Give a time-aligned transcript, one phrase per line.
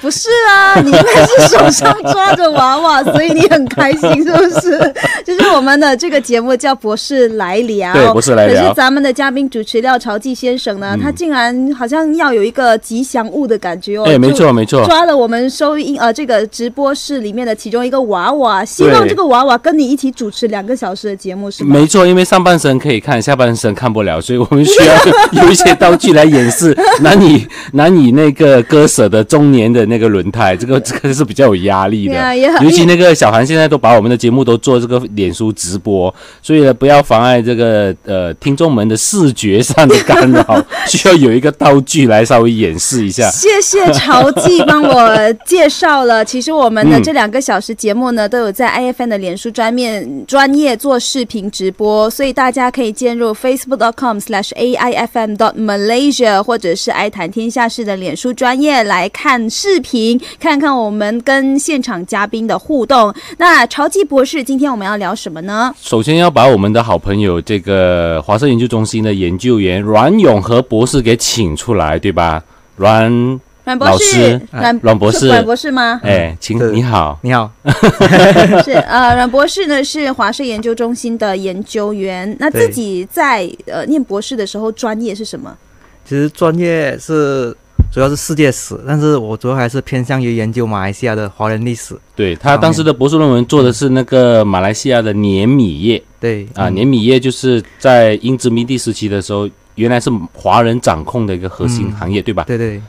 [0.00, 4.94] 不是啊，你应该是手上抓着娃娃，所以你很开心，是不是？
[5.36, 14.04] 就是我们的这个节目叫《博士来聊》，对博士来聊可是咱们的嘉宾主持廖朝记先生呢，他竟然好像要有一个吉祥物的感觉哦。
[14.06, 21.74] 哎，没错没错，抓了我们收音呃这个直播室里面的其中一个娃娃，希望这个娃娃跟你一起主持两个小时的节目，是吗？
[21.74, 32.12] 没错，因为上半身可以看，下半身看不了，所以我们需要有一些道具来掩饰难以难以那个割舍的中年的那个轮胎，这个这个是比较有压力的。
[32.14, 43.28] 对啊也很尤其那个小韩现在都把我们的节目都做这个脸书直播，所以呢不要妨碍这个呃听众们的视觉上的干扰， 需要有一个道具来稍微演示一下。
[43.30, 46.24] 谢谢潮记帮我介绍了。
[46.24, 63.14] 其实我们的嗯这两个小时节目呢，都有在 IFN 的脸书专面专业做视频直播，所以大家可以进入 facebook.com/slash aifm.malaysia，或者是爱谈天下事的脸书专业来看视频，看看我们跟现场嘉宾的互动。
[63.38, 65.72] 那潮记博士，今天我们要聊什么呢？
[65.80, 72.42] 首先要把我们的好朋友这个华盛研究中心的研究员阮永和博士给请出来，对吧？
[72.76, 76.00] 阮，阮博士老师，阮阮博士阮博士吗？
[76.04, 77.18] 哎，请你好。
[77.22, 77.50] 你好，
[78.62, 85.56] 是呃，阮博士呢是华社研究中心的研究员，那自己在呃念博士的时候专业是什么？
[86.04, 87.56] 其实专业是
[87.96, 91.96] 主要是世界史，但是我主要还是偏向于研究马来西亚的华人历史。
[92.14, 102.44] 对他当时的博士论文做的是那个马来西亚的碾米业对啊，嗯碾米业就是在英殖民地时期的时候，原来是华人掌控的一个核心嗯行业，对吧？
[102.46, 102.82] 对对，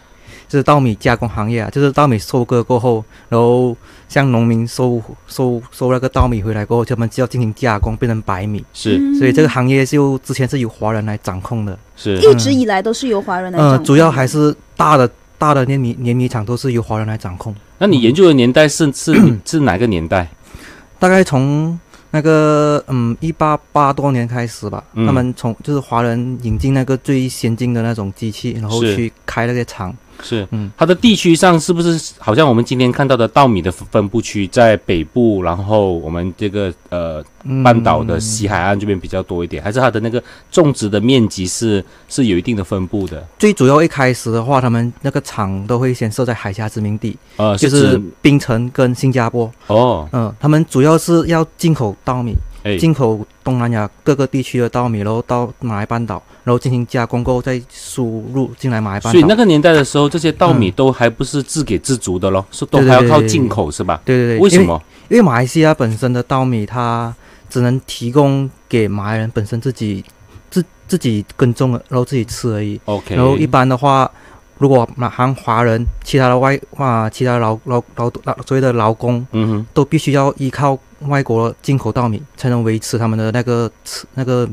[0.47, 3.75] 就是稻米加工行业啊，就是稻米收割过后，然后
[4.07, 8.63] 像农民收收收那个稻米回来过后，他们就要进行加工，变成白米。
[8.73, 8.97] 是。
[8.97, 17.53] 嗯所以这个行业就之前是由华人来掌控的，是，一直以来都是由华人来掌呃，主要还是大的大的碾米碾米厂都是由华人来掌控。
[17.79, 19.13] 那你研究的年代是是
[19.45, 20.27] 是哪个年代？
[20.99, 21.77] 大概从
[22.11, 25.05] 那个嗯一八八多年开始吧，嗯。
[25.05, 29.95] 他们从就是华人引进那个最先进的那种机器，然后去开那些厂。
[30.21, 30.71] 是，嗯。
[30.77, 43.25] 它的地区上是不是好像我们今天看到的稻米的分布区在北部，然后我们这个呃嗯半岛的西海岸这边比较多一点，还是它的那个种植的面积是是有一定的分布的？
[43.39, 49.51] 最主要一开始的话，他们那个厂都会先设在海峡殖民地，呃，就是槟城跟新加坡。
[49.67, 52.46] 哦，嗯，他们主要是要进口稻米，哎，
[52.77, 59.11] 进口东南亚各个地区的稻米，然后到马来半岛，然后进行加工过后再输入进来马来半岛。
[59.11, 64.01] 所以那个年代的时候，这些稻米嗯都还不是自给自足的咯，是都还要靠进口是吧？
[64.03, 64.61] 对对对，为什？
[64.63, 64.81] 么？
[65.09, 67.15] 因为马来西亚本身的稻米，它
[67.49, 70.03] 只能提供给马来人本身自己
[70.49, 72.77] 自自己耕种，然后自己吃而已。
[72.85, 74.11] OK，然后一般的话，
[74.57, 84.47] 如果马行华人，其他的外啊，其他的劳劳劳劳所谓的劳工，嗯哼，都必须要依靠外国进口稻米，才能维持他们的那个吃那个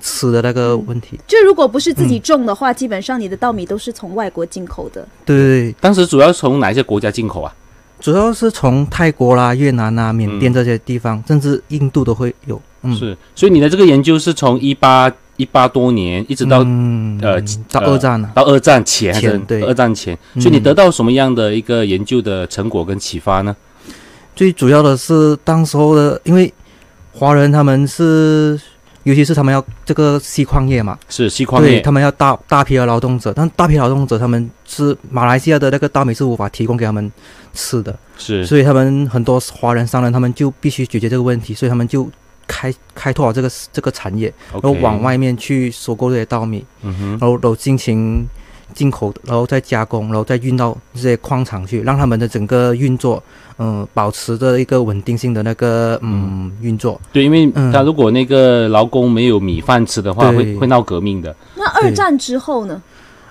[0.00, 1.18] 吃的那个问题。
[1.26, 5.06] 就如果不是自己种的话，基本上你的稻米都是从外国进口的。
[5.24, 7.54] 对对对，当时主要从哪些国家进口啊？
[8.00, 12.60] 主要是从泰国啦、越南啊、缅甸这些地方，甚至印度都会有。
[12.82, 17.18] 嗯，是，所以你的这个研究是从一八一八多年一直到、嗯。
[17.22, 19.62] 呃到呃二战了、到二战前，前对。
[19.62, 23.54] 二战前，嗯所以你得到什么样的一个研究的成果跟启发呢？
[24.34, 26.52] 最主要的是当时候的，因为
[27.12, 28.58] 华人他们是，
[29.02, 31.68] 尤其是他们要这个锡矿业嘛，是锡矿业。
[31.68, 37.12] 对他们要大大批的劳动者，但大批劳动者他们是马来西亚的那个大米是无法提供给他们
[37.52, 38.46] 吃的，是。
[38.46, 42.10] 所以他们很多华人商人他们就必须解决这个问题，所以他们就
[42.46, 48.26] 开开拓了这个这个产业，然后往，外面去收购这些稻米，嗯哼，然后都进行
[48.74, 53.22] 进口，然后再加工，然后再运到这些矿场去，让他们的整个运作，
[53.58, 57.00] 嗯、保持着一个稳定性的那个嗯运作。
[57.12, 61.34] 对，因为嗯他如果那个劳工没有米饭吃的话，对会会闹革命的。
[61.54, 62.82] 那二战之后呢？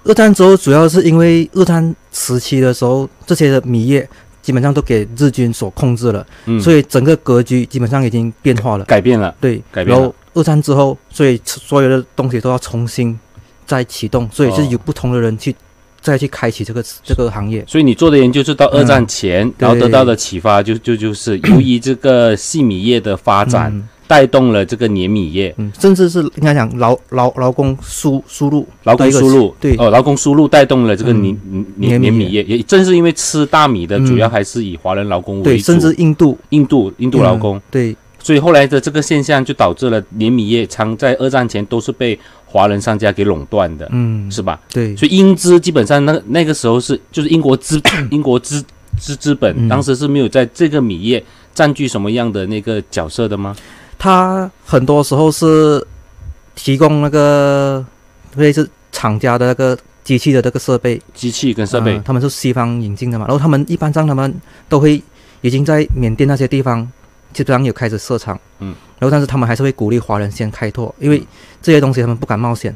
[0.04, 4.08] 二战之后，主要是因为二战时期的时候，这些的米业
[4.42, 8.86] 基本上都给日军所控制了，嗯，所以整个格局基本上已经变化了。
[8.86, 9.34] 改变了。
[9.40, 13.18] 对，改变了然后二战之后，所以所有的东西都要重新
[13.66, 15.56] 再启动，所以是哦有不同的人去
[16.02, 17.64] 再去开启这个这个行业。
[17.68, 29.74] 所以你做的研究是到二战前，嗯然后得到的启发就就就是由于这个细米业的发展，嗯带动了这个碾米业，嗯，甚至是应该讲劳劳劳工输输入劳工输入，对。
[29.78, 34.06] 哦，劳工输入带动了这个嗯碾碾碾米业，也正是因为吃大米的嗯。
[34.06, 36.38] 主要还是以华人劳工为对，主，甚至印度。
[36.50, 37.96] 印度印度劳工，嗯对。
[38.22, 44.60] 所以后来的这个现象就导致了碾米业常在二战前都是被华人商家给垄断的，嗯，是吧？
[44.74, 47.82] 对，所以英资基本上那那个时候是就是英国资
[48.12, 48.62] 英国资
[49.00, 49.70] 资资本嗯。
[49.70, 51.24] 当时是没有在这个米业
[51.56, 53.56] 占据什么样的那个角色的吗？
[54.02, 55.86] 它很多时候是
[56.56, 57.86] 提供那个
[58.36, 61.00] 类似厂家的那个机器的这个设备。
[61.14, 61.94] 机器跟设备。
[61.94, 64.34] 呃，他们是西方引进的嘛，然后他们一般上他们
[64.68, 65.00] 都会
[65.42, 66.82] 已经在缅甸那些地方
[67.32, 71.22] 基本上有开始设厂，嗯，然后但是他们还是会鼓励华人先开拓，因为
[71.62, 72.76] 这些东西他们不敢冒险，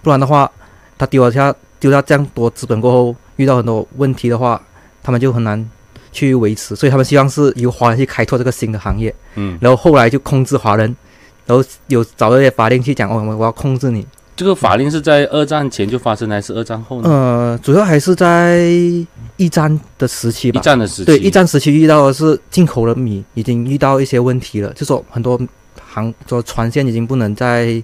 [0.00, 0.50] 不然的话，
[0.96, 4.58] 他丢了下丢掉这样多资本过后，遇到很多问题的话，
[5.02, 5.70] 他们就很难
[6.18, 10.96] 去维持，所以他们希望是由华人去开拓这个新的行业，嗯，然后后来就控制华人，
[11.46, 14.04] 然后有找到一些法令去讲，哦，我我要控制你，
[14.34, 17.08] 这个法令是在二战前就发生，还是二战后呢？
[17.08, 18.66] 呃，主要还是在
[19.36, 20.62] 一战的时期吧一。
[20.64, 25.40] 战的时期，对，一战时期遇到的是进口的米已经遇到一些问题了，就说很多
[25.80, 27.82] 航说船线已经不能再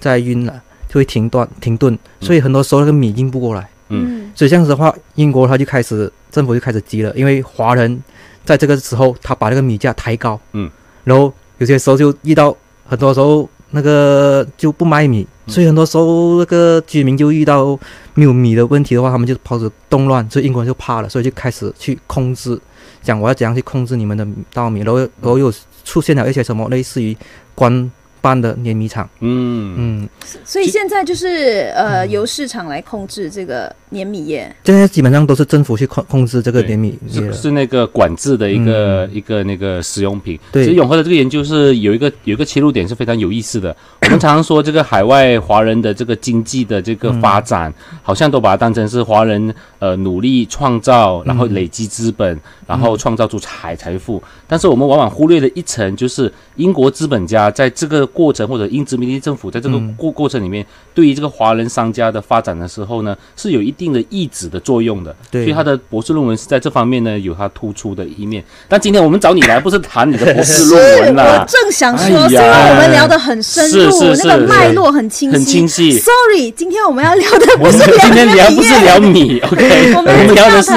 [0.00, 3.68] 再运了，就会停断停顿，所以很多时候那个米运不过来。
[3.88, 4.30] 嗯。
[4.34, 8.02] 所以这样子的话，英国他就开始政府就开始急了，因为华人
[8.44, 10.70] 在这个时候他把那个米价抬高，嗯，
[11.04, 12.56] 然后有些时候就遇到
[12.86, 15.52] 很多时候那个就不卖米，嗯。
[15.52, 17.78] 所以很多时候那个居民就遇到
[18.14, 22.58] 没有米的问题的话，他们就跑着动乱，所以英国人就怕了，所以就开始去控制，
[23.02, 25.52] 讲我要怎样去控制你们的稻米，然后然后又
[25.84, 27.16] 出现了一些什么类似于
[27.54, 27.90] 官
[28.20, 29.74] 办的碾米厂，嗯。
[29.78, 30.08] 嗯，
[30.44, 34.54] 所以现在就是呃由市场来控制这个碾米业。
[34.64, 40.38] 现在基本上都是政府去控控制这个对碾米业，是是那个管制的一个、嗯一个那个使用品。
[40.52, 43.74] 对其实永和的这个研究是有一个有一个切入点是非常有意思的。
[44.02, 54.22] 我们常常说这个海外华人的这个经济的这个发展，好像都把它当成是华人呃努力创造，然后累积资本，然后创造出财财富。
[54.46, 60.64] 但是我们往往忽略了一层，就是英国资本家在这个过程，或者英殖民地政府在这个嗯过过程里面，
[60.94, 65.14] 对于这个华人商家的发展的时候呢，是有一定的抑制的作用的。
[65.30, 68.44] 对所以他的博士论文是在这方面呢有他突出的一面。
[68.68, 75.36] 但今天我们找你来不是谈你的博士论文 我，正想说，虽然我们聊得很深入，是是是那个脉络很清晰。
[75.36, 80.72] 很清晰 Sorry，今天我们要聊的不是今天聊不是聊米米，OK，我 我们们聊的是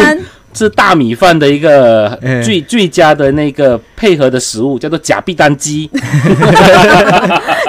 [0.53, 5.89] 是大米饭的一个嗯最最佳的那个配合的食物，叫做假币丹鸡。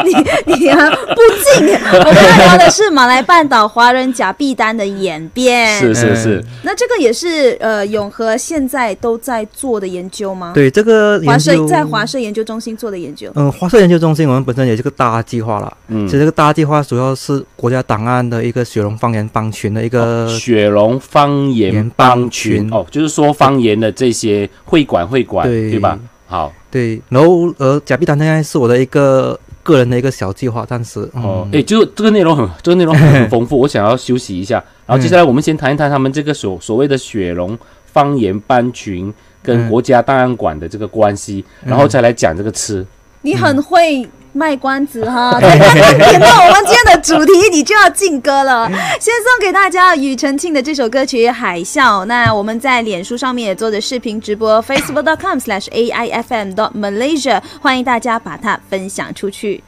[0.05, 1.73] 你你啊不敬。
[1.93, 5.79] 我们要聊的是马来半岛华人假币单的演变。
[5.79, 13.31] 是是是，那这个也是呃永和现在都在做的研究吗？，对这个华社在华社研究中心做的研究。
[13.35, 15.77] 嗯，华社研究中心我们本身也是个大计划了。
[15.89, 25.99] 嗯其实这个大计划主要是国家档案的一个雪龙方言帮群的一个，雪龙方言言帮群哦，就是说方言的这些会馆会馆，对对吧？
[26.27, 27.01] 好对。
[27.09, 42.85] 然后呃，假币谈现在是我的一个个人的一个小计划，暂时哦，嗯诶，就这个内容很，这个内容很很 丰富，我想要休息一下，然后接下来我们先谈一谈他们这个所所谓的雪龙方言班群跟嗯国家档案馆的这个关系，然后再来讲这个吃。
[43.21, 48.67] 你很会卖关子哈， 点到我们今天的主题，你就要进歌了。
[48.99, 52.03] 先送给大家庾澄庆的这首歌曲《海啸》。
[52.07, 59.63] 那我们在脸书上面也做的视频直播，facebook.com/slash aifm dot malaysia，欢迎大家把它分享出去。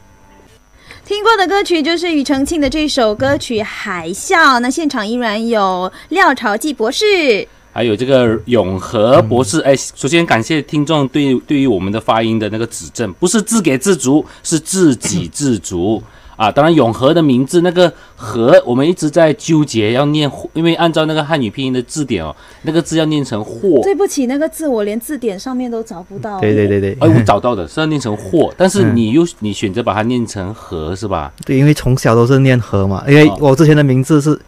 [1.05, 4.55] 听过的歌曲就是庾澄庆的这首歌曲《海啸》。
[4.59, 16.01] 那现场依然有廖朝记博士，还有这个永和博士，哎，首先感谢听众对对于我们的发音的那个指正，不是自给自足，是自给自足
[16.37, 16.49] 啊。
[16.49, 23.81] 当然，永和的名字那个“和”，我们一直在纠结要念，因为按照那个汉语拼音的字典哦，那个字要念成“霍”。
[23.83, 26.39] 对不起，那个字我连字典上面都找不到。
[26.39, 34.39] 对对对对哎，我找到的是要念成“霍”，但是嗯你又你选择把它念成“和”，是吧对，因为从小都是念和嘛，因为哦我之前的名字是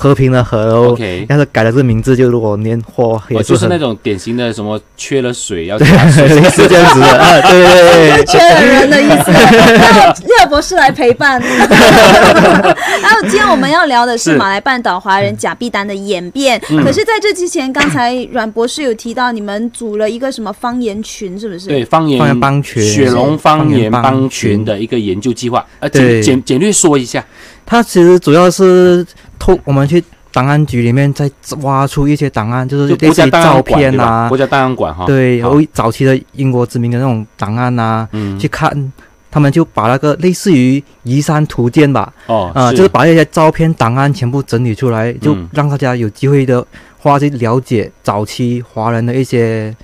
[0.00, 6.28] 和平的和，然后？OK，要是改了这个名字，就如果念或也哦，就是那种典型的什么缺了水要 加水。
[6.28, 11.42] 类似这样子的啊，对对对缺了人的意思， 让廖博士来陪伴。
[11.42, 16.60] 然后今天我们要聊的是是马来半岛华人假币单的演变。
[16.70, 21.66] 嗯可是在这之前，刚才阮博士有提到你们组了一个什么方言群，是不是？
[21.66, 27.24] 对，方言方言帮群雪龙方言帮群群的一个研究计划，呃，简简简略说一下。
[27.68, 29.06] 它其实主要是
[29.38, 38.92] 透我们去档案局里面再挖出一些档案，就是就国家类似于照档案馆对片啊国，家档案馆哈，对，然后早期的英国殖民的那种档案啊，嗯去，看。
[39.30, 46.66] 他们就把那个类似于移山图鉴吧，哦，啊、就是把那些照片档案全部整理出来，就嗯让大家有机会的
[46.98, 49.76] 话去了解早期华人的一些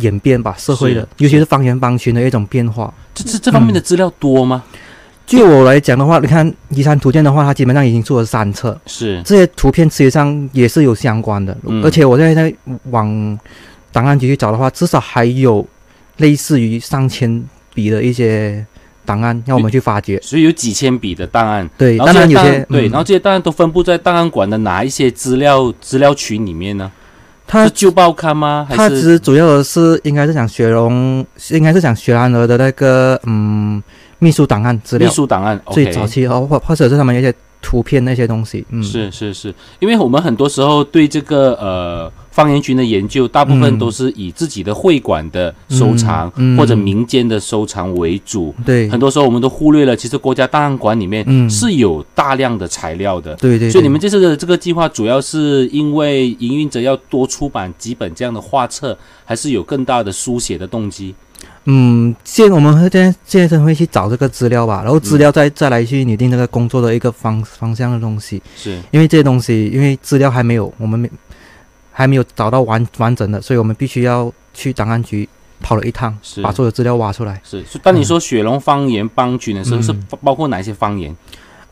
[0.00, 2.92] 演变吧，社会的，尤其是方圆帮群的一种变化。
[3.14, 4.62] 这这这方面的资料多吗？
[5.26, 12.56] 据我来讲的话，你看《移山图鉴》的话，它基本上已经做了三册，是这些图片实际上也是有相关的，嗯而且我现在在
[12.90, 13.38] 往
[13.90, 15.66] 档案局去找的话，至少还有
[16.18, 17.42] 类似于上千
[17.74, 18.64] 笔的一些
[19.04, 20.20] 档案让我们去发掘。
[20.22, 21.68] 所以有几千笔的档案。
[21.76, 26.90] 对，当然有些对，嗯然后这些档案都分布在档案馆的哪一些资料资料群里面呢？
[27.48, 28.66] 它是旧报刊吗？
[28.70, 33.82] 它其实主要的是应该是讲雪龙，应该是讲雪兰莪的那个嗯
[34.18, 35.60] 秘书档案资料秘料，书档案？
[35.70, 48.54] 最早期哦，或或者是他们一些图片那些东西，嗯，是是是，因为我们很多时候对这个呃方言群的研究，大部分嗯都是以自己的会馆的收藏、或者民间的收藏为主。
[48.64, 53.34] 对，很多时候我们都忽略了，其实国家档案馆里面嗯是有大量的材料的。
[53.36, 61.14] 对对，对所以你们这次的这个计划，主要是因为营运者要多出版几本这样的画册，还是有更大的书写的动机？
[61.68, 71.10] 嗯，现我们会现在现在会去找这个资料吧，然后资料再、再来去拟定这个工作的一个方方向的东西，是因为这些东西，因为资料还没有，我们没
[71.92, 75.28] 还没有找到完完整的，所以我们必须要去档案局
[75.60, 77.40] 跑了一趟是，把所有资料挖出来。
[77.42, 77.64] 是。
[77.82, 81.14] 当你说雪龙方言帮群的时候，嗯是包包括哪些方言？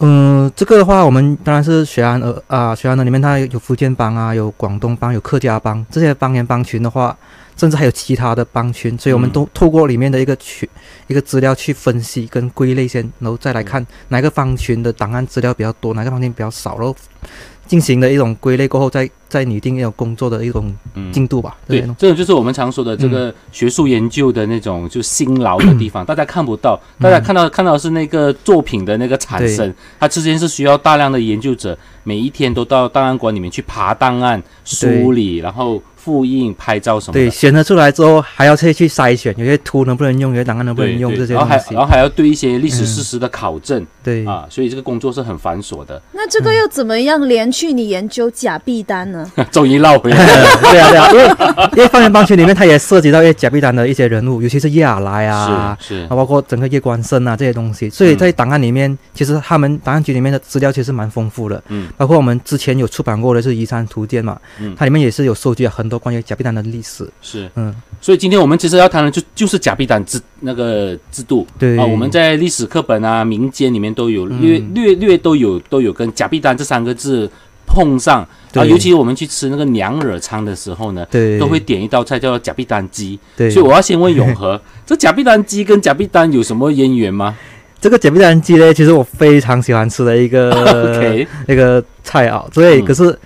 [0.00, 7.16] 嗯，这个的话，我们当然是雪安呃啊，雪安的里面它有福建帮啊，有广东帮，有客家帮，这些方言帮群的话，
[7.56, 9.32] 甚至还有其他的帮群，所以我们嗯。
[9.32, 10.68] 都透过里面的一个群、
[11.06, 16.94] 一个资料去分析跟归类先，然后再来看哪个方群的档案资料比较多，哪个方群比较少，然后
[17.66, 21.56] 进行的一种归类过后，再再拟定要工作的一种嗯，进度吧。
[21.66, 41.34] 对这种，就是我们常说的这个学术研究的那种就辛劳的地方， 大家看不到，大家看到看到的是那个作品的那个产生，它之间是需要大量的研究者，每一天都到档案馆里面去爬档案、梳理，然后复印、拍照什么对，选择出来之后，还要再去筛选，有些图能不能用，有些档案能不能用这些东西。
[41.34, 41.82] 然后还然。
[41.82, 46.00] 后还要对一些历史嗯事实的考证、对，啊，所以这个工作是很繁琐的。
[46.12, 49.23] 那这个又怎么样连去你研究假币单呢？
[49.50, 50.16] 终于绕回来。
[50.24, 51.24] 了，对啊，对啊，因为
[51.76, 56.02] 因为方圆帮群里面，它也涉及到一些假币丹的一些人物，尤其是叶尔来啊，是是。
[56.04, 61.88] 啊，包括整个叶关生啊这些东西，所以在档案里面，其实他们档案局里面的资料其实蛮丰富的，嗯。
[61.96, 64.74] 包括我们之前有出版过的是《移山图鉴》嘛，嗯。
[64.76, 67.50] 它里面也是有收集了很多关于假币丹的历史，是。
[67.54, 71.46] 嗯，所以今天我们其实要谈的就就是假币单制那个制度。
[71.58, 71.78] 对。
[71.78, 74.40] 啊，我们在历史课本啊、民间里面都有嗯。
[74.40, 77.30] 略略略都有都有跟假币单这三个字
[77.66, 78.26] 碰上。
[78.54, 83.18] 啊，尤其我们去吃那个娘惹餐的时候呢，对，都会点一道菜叫做假币丹鸡。
[83.36, 87.36] 对，所以我要先问永和， 这假币丹鸡跟假币丹有什么渊源吗？
[87.80, 93.18] 这个假币丹鸡呢，其实我非常喜欢吃的一个 那个菜啊，所以嗯可是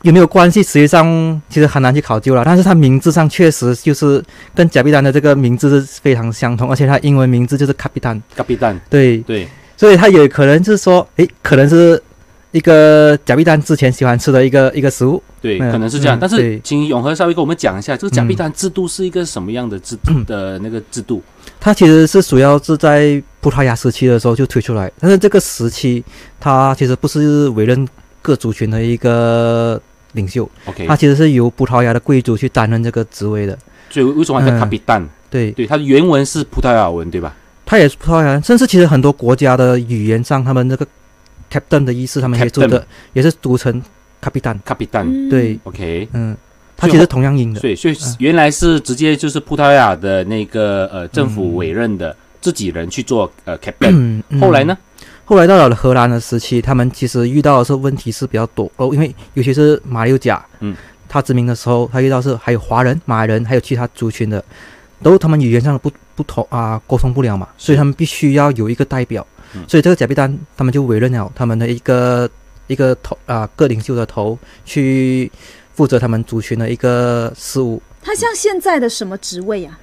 [0.00, 2.42] 有没有关系，实际上其实很难去考究了。
[2.42, 4.24] 但是它名字上确实就是
[4.54, 9.46] 跟假币丹的这个名字是非常相同，而且它英文名字就是卡比丹，卡比丹，对，对，
[9.76, 12.02] 所以它也可能是说，诶，可能是
[12.50, 15.22] 一个假币蛋之前喜欢吃的一个一个食物。
[15.40, 16.16] 对，嗯可能是这样。
[16.16, 21.22] 嗯但是，请永和稍微跟我们讲一下，这个假币蛋制度是一个什么样的制度的那个制度？
[21.60, 26.02] 它其实是主要是在葡萄牙时期的时候就推出来，但是这个时期
[26.40, 27.86] 它其实不是委任
[28.22, 29.80] 各族群的一个
[30.12, 33.56] 领袖，OK，它其实是由葡萄牙的贵族去担任这个职位的。
[33.90, 35.06] 所以为什么叫比蛋？
[35.30, 37.34] 对，对，它的原文是葡萄牙文，对吧？
[37.66, 40.86] 它也是葡萄牙，甚至其实很多国家的语言上，他们这个
[41.50, 43.82] captain 的意思，他们也读 Captain 的也是读成
[44.22, 46.08] capitan capitan 对，，OK。
[46.12, 46.36] 嗯，
[46.76, 47.60] 它其实同样音的。
[47.60, 48.16] 所以，所以嗯。
[48.18, 54.76] 原来是直接就是葡萄牙的那个呃政府嗯委任的自己人去做呃 captain，后来呢？？
[55.24, 60.74] 后来到了荷兰的时期，他们其实遇到的是问题是比较多哦，因为尤其是马六甲，嗯，
[61.06, 64.42] 他殖民的时候，他遇到是还有华人、马来人，还有其他族群的，
[65.02, 72.28] 都他们语言上的不不同啊，沟通不了嘛，所以他们必须要有一个代表，嗯所以这个假币单他们就委任了他们的一个
[72.66, 75.30] 一个头啊各领袖的头去
[75.74, 77.80] 负责他们族群的一个事务。
[78.02, 79.78] 他像现在的什么职位啊？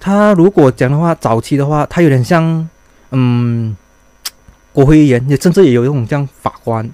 [0.00, 2.68] 他如果讲的话，早期的话，他有点像
[3.10, 3.76] 嗯
[4.72, 6.88] 国会议员，也甚至也有一种像法官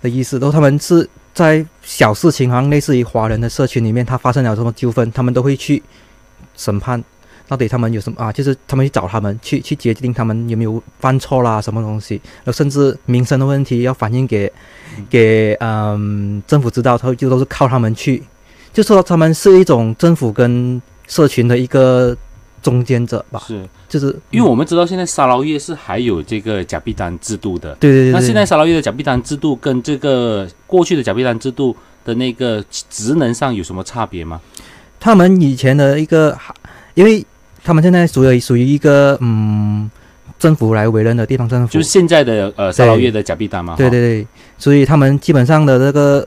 [0.00, 0.38] 的意思。
[0.38, 5.82] 然后他们是在小事情，好像类似于华人的社群里面，他发生了什么纠纷，他们都会去
[6.56, 7.02] 审判，
[7.48, 8.32] 到底他们有什么啊？
[8.32, 14.50] 就是他们去找他们去去决定他们有没有犯错啦，什么东西，然后甚至民生的问题要反映给
[15.08, 18.22] 给嗯政府知道，他就都是靠他们去，
[18.72, 22.16] 就说他们是一种政府跟社群的一个
[22.62, 23.66] 中间者吧，是。
[23.88, 31.74] 就是因为我们知道现在沙捞越是还有这个假币单制度的，对对对对，那现在沙捞越的假币单制度跟这个过去的假币单制度
[32.04, 34.40] 的那个职能上有什么差别吗？
[34.98, 36.36] 他们以前的一个，
[36.94, 37.24] 因为
[37.66, 39.90] 他们现在属于属于一个嗯
[40.38, 43.74] 政府来为人的地方政府，就是现在的呃沙劳越的假币单嘛。
[43.76, 46.26] 对对对，所以他们基本上的这个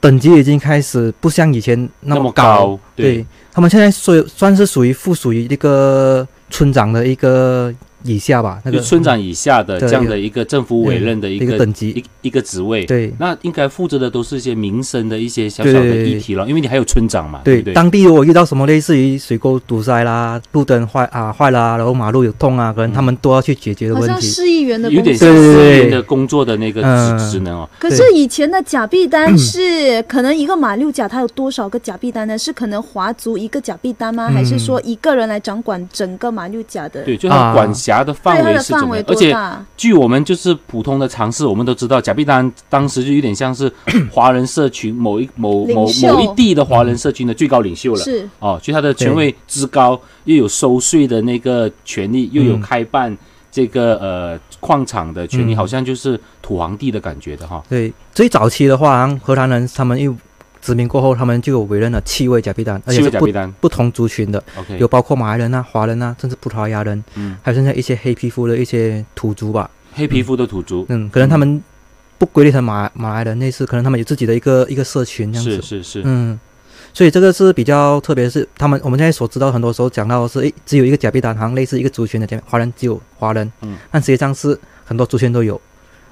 [0.00, 2.80] 等级已经开始不像以前那那么么高。
[2.96, 7.70] 对他们现在属算是属于附属于一个村长的一个
[8.04, 11.90] 以下吧，那就个村长以下的这样的一个政府委任的一一个个等级。
[11.90, 12.84] 一一个职位。
[12.86, 17.74] 对那应该负责的都是一些民生的一些小小的议题了，因为你还有村长嘛，对不对？
[17.74, 24.20] 当地如果遇到什么类似于水沟堵塞啦、路灯坏啊坏啦，然后马路有痛啊，可能他们都要去解决的好问题。
[24.20, 27.68] 像市议员的有工作点像市对对对民的工作的那个嗯职职能哦。
[27.78, 32.36] 可是以前的假币单是可能一个马六甲它有多少个假币单呢？
[32.36, 34.28] 是可能华族一个假币单吗？
[34.30, 37.02] 嗯还是说一个人来掌管整个马六甲的？
[37.04, 39.04] 对，就它啊管辖的范围是怎么样？
[39.06, 39.36] 而且？
[39.76, 43.70] 据我们就是普通的常识，我们都知道，假币丹当时就有点像是
[44.10, 47.98] 华人社群某一某某某一地的华人社群的最高领袖了。
[47.98, 53.14] 是哦，就他的权位之高，又有收税的那个权利，又有嗯开办
[53.52, 57.62] 这个呃矿场的权利，嗯好像就是土皇帝的感觉的哈。
[57.68, 60.14] 对，最早期的话，好像荷兰人他们又
[60.64, 63.26] 殖民过后，他们就有委任了七位假币丹，而且是不
[63.60, 64.42] 不同族群的
[64.78, 67.36] 有包括马来人啊、华人啊，甚至葡萄牙人，嗯。
[67.42, 69.70] 还有现在一些黑皮肤的一些土族吧。
[69.92, 71.62] 黑皮肤的土族，嗯，可能他们
[72.16, 75.56] 不归类成马马来人类似，可能他们有自己的一个一个社群这样子。
[75.56, 76.40] 是是是，嗯，
[76.94, 85.60] 所以这个是比较特别，是他们我们现在所知道，很多时候讲到的是，诶，只有一个假币单行，类似一个族群的假华人只有华人，嗯，但实际上是很多族群都有。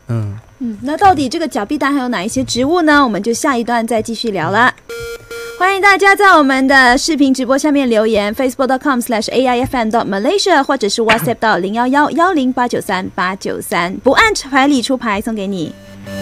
[0.08, 3.04] 嗯，嗯，那到底这个角币单还有哪一些植物呢？
[3.04, 4.74] 我们就下一段再继续聊了。
[5.58, 15.72] 欢迎大家在我们的视频直播下面留言，facebook.com/aifm.malaysia，或者是 WhatsApp 到零幺幺幺零八九三八九三，不按牌理出牌送给你。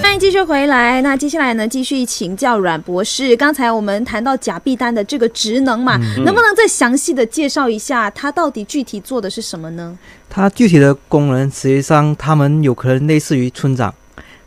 [0.02, 1.00] 欢迎继续回来。
[1.02, 3.37] 那接下来呢，继续请教阮博士。
[3.37, 9.96] 刚才我们谈到假币单的这个职能嘛，嗯能不能再详细的介绍一下，它到底具体做的是什么呢？
[10.28, 13.94] 它具体的功能，实际上他们有可能类似于村长，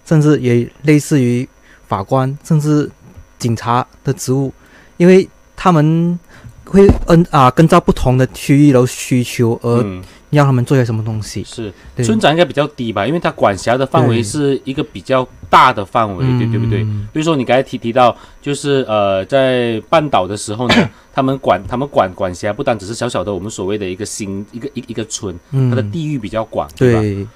[0.06, 1.48] 甚至也类似于
[1.88, 2.90] 法官，甚至
[3.40, 4.54] 警察的职务，
[4.98, 6.20] 因为他们
[6.66, 10.04] 会嗯啊根照不同的区域的需求而嗯，
[10.36, 11.44] 要他们做些什么东西。
[11.44, 16.84] 是村长应该比较低吧，因为他管辖的范围是一个比较大的范围，对对不对？
[16.84, 27.00] 嗯比如说你刚才提提到，就是呃，在半岛的时候呢，他们管他们管管辖不单只是小小的我们所谓的一个新一个一一个村，嗯它的地域比较广，对吧？
[27.02, 27.28] 对，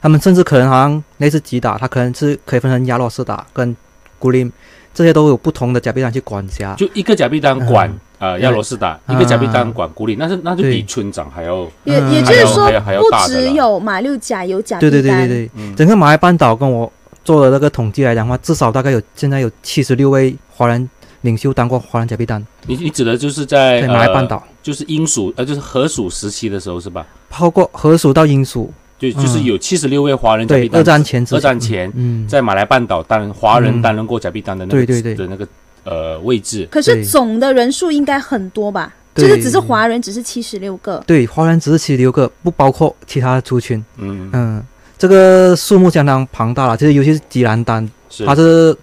[0.00, 3.74] 他们甚至可能好像类似吉打，它可能是可以分成亚洛斯打跟
[4.18, 4.52] 古林，
[4.92, 6.74] 这些都有不同的假币单去管辖。
[6.74, 15.46] 就一个假币单管、嗯呃亚罗士达，嗯一个假币单管孤立，那是那就比村长还要也嗯也就是说不只有马六甲有假币对单，对对对。
[15.46, 15.76] 对，嗯。
[15.76, 16.90] 整个马来半岛跟我
[17.22, 20.88] 做的那个统计来讲的话，至少大概有现在有七十六位华人
[21.22, 27.06] 领袖当过华人假币单，你你指的就是在在马来半呃，岛，就是英属呃就是荷属时期的时候是吧？
[27.28, 33.82] 包括荷属到英属，对就是有七十六位华人假币，单，对二战前二战前嗯，在马来半岛担任华人嗯。
[33.82, 35.14] 担任过假币单的那个对对对。
[35.14, 35.46] 的那个
[35.84, 38.92] 呃位置，可是总的人数应该很多吧？
[39.14, 41.00] 就是只是华人，只是七十六个。
[41.06, 43.82] 对，华人只是七十六个，不包括其他族群。
[43.98, 44.66] 嗯，嗯，
[44.98, 48.76] 这个数目相当庞大了，就是尤其是吉兰丹，是它是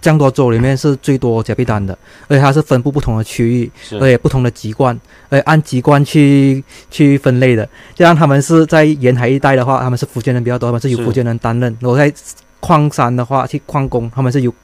[0.00, 1.92] 江多州里面是最多假币单的，
[2.28, 7.68] 而且它是分布不同的区域，而且不同的籍贯，而且按籍贯去去分类的。
[7.94, 12.10] 就像他们是在沿海一带的话，他们是福建人比较多，他们是由福建人担任；如果在
[12.58, 14.54] 矿山的话，去矿工，他们是由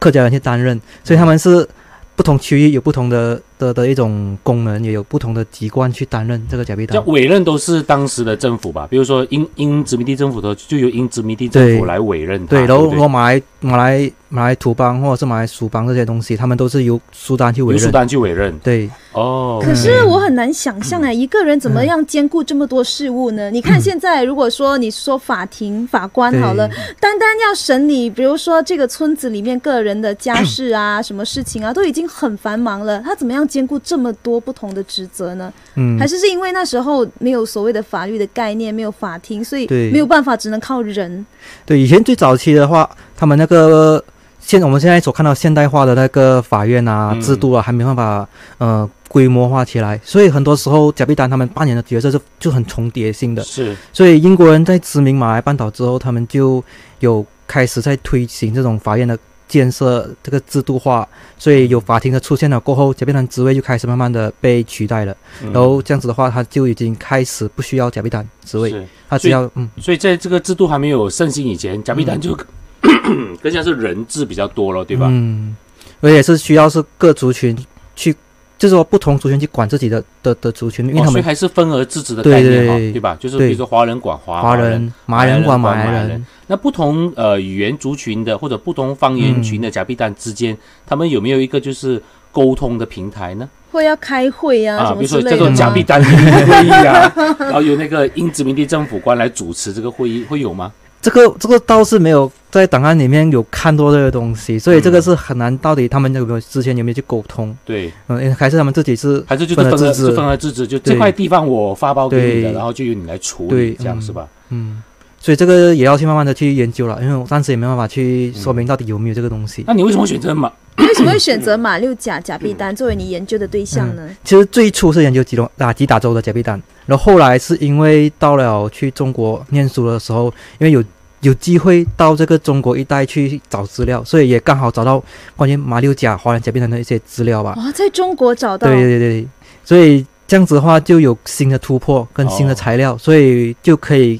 [0.00, 1.68] 客家人去担任，所以他们是
[2.16, 6.96] 不同区域有不同的的的一种功能，也有不同的籍贯去担任这个假币单。
[6.96, 8.88] 这委任都是当时的政府吧？
[8.90, 17.80] 比如说英英殖民地政府的，就由英殖民地政府来委任他，对，然后不如果马来马来马来土邦或者是马来苏邦这些东西，他们都是由苏丹去委任。
[17.80, 18.58] 由苏丹去委任。
[18.60, 23.50] 对，哦，可是我很难想象哎，一个人怎么样兼顾这么多事务呢？
[23.50, 26.66] 你看现在，如果说你说法庭法官好了，
[26.98, 35.52] 单单要审理，比如说这个村子里面个人的家事啊、 什么事情啊，都已经很繁忙了，他怎么样兼顾这么多不同的职责呢？
[35.74, 41.26] 嗯，还是是因为那时候没有所谓的法律的概念，没有法庭，所以对没有办法，只能靠人。
[41.66, 44.02] 对，以前最早期的话，他们那个
[44.38, 48.26] 现我们现在所看到现代化的那个法院啊、嗯制度啊，还没办法
[48.58, 53.42] 呃规模化起来，所以很多时候贾碧丹他们扮演的角色是就很重叠性的。
[53.42, 56.62] 是所以英国人在殖民马来半岛之后，他们就
[57.00, 59.18] 有开始在推行这种法院的
[59.50, 65.14] 建设，这个制度化，所以有法庭的出现了过后，假币丹职位就开始慢慢的被取代了。
[65.42, 65.52] 嗯。
[65.52, 68.72] 然后这样子的话，他就已经开始不需要假币单职位，
[69.08, 69.68] 他只要嗯。
[69.78, 72.38] 所以在这个制度还没有盛行以前，假币单就
[73.42, 75.08] 更像是人质比较多了，对吧？
[75.10, 75.56] 嗯，
[76.00, 77.56] 而且是需要是各族群
[77.96, 78.14] 去
[78.60, 83.16] 就是说不同族群去管自己的的的族群，因为哦，他们还是分而治之的概念哈，对对吧？
[83.18, 90.54] 就是比如说华人管华华人、马来人管马来人人，那不同呃语言族群的或者不同方言群的假币单之间，
[90.86, 93.48] 他们有没有一个就是沟通的平台呢？
[93.72, 100.70] 会要开会啊，啊，比如说叫做假币单会议啊， 然后由那个英殖民地政府官来主持这个会议，会有吗？
[101.02, 107.56] 这个这个倒是没有在档案里面有看到这个东西，所以这个是很难，到底他们有没有之前有没有去沟通？
[107.64, 109.94] 对，嗯，还是他们自己是还是就是分了分而治。
[109.94, 114.28] 之是分而治之，就这块地方我发包给你的，然后就由你来处理，这样是吧？
[114.50, 114.82] 嗯，
[115.20, 119.62] 所以这个也要去慢慢的去研究了，因为我暂时也没办法去说明到底有没有这个东西。
[119.66, 120.50] 那你为什么选择马？
[120.78, 124.08] 为什么会选择马 六甲假币单作为你研究的对象呢？
[124.24, 130.82] 其实最初是研究吉隆啊吉打州的假币单，然后后来是因为到了去中国念书的时候，因为有
[131.20, 135.02] 有机会到这个中国一带去找资料，所以也刚好找到
[135.36, 137.54] 关于马六甲华人假币单的一些资料吧。
[137.58, 139.28] 哇，在中国找到，对对对，
[139.62, 144.18] 所以这样子的话就有新的突破跟新的材料，所以就可以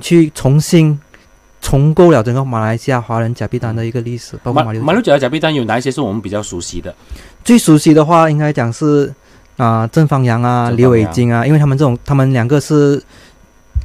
[0.00, 0.98] 去重新
[1.60, 6.94] 重构了整个马来西亚华人假币单的一个历史，包括马马马六甲的假币单有哪一些是我们比较熟悉的？
[7.44, 9.12] 最熟悉的话，应该讲是
[9.56, 10.76] 啊、郑方阳啊、郑方阳。
[10.76, 13.02] 刘伟金啊，因为他们这种他们两个是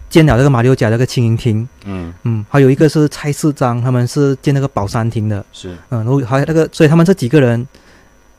[0.09, 5.69] 建了这个马六甲这个青云亭，嗯，嗯，还有一个是蔡世章，他们是建那个宝山亭的，是。
[5.89, 7.65] 嗯，然后还有那个，所以他们这几个人，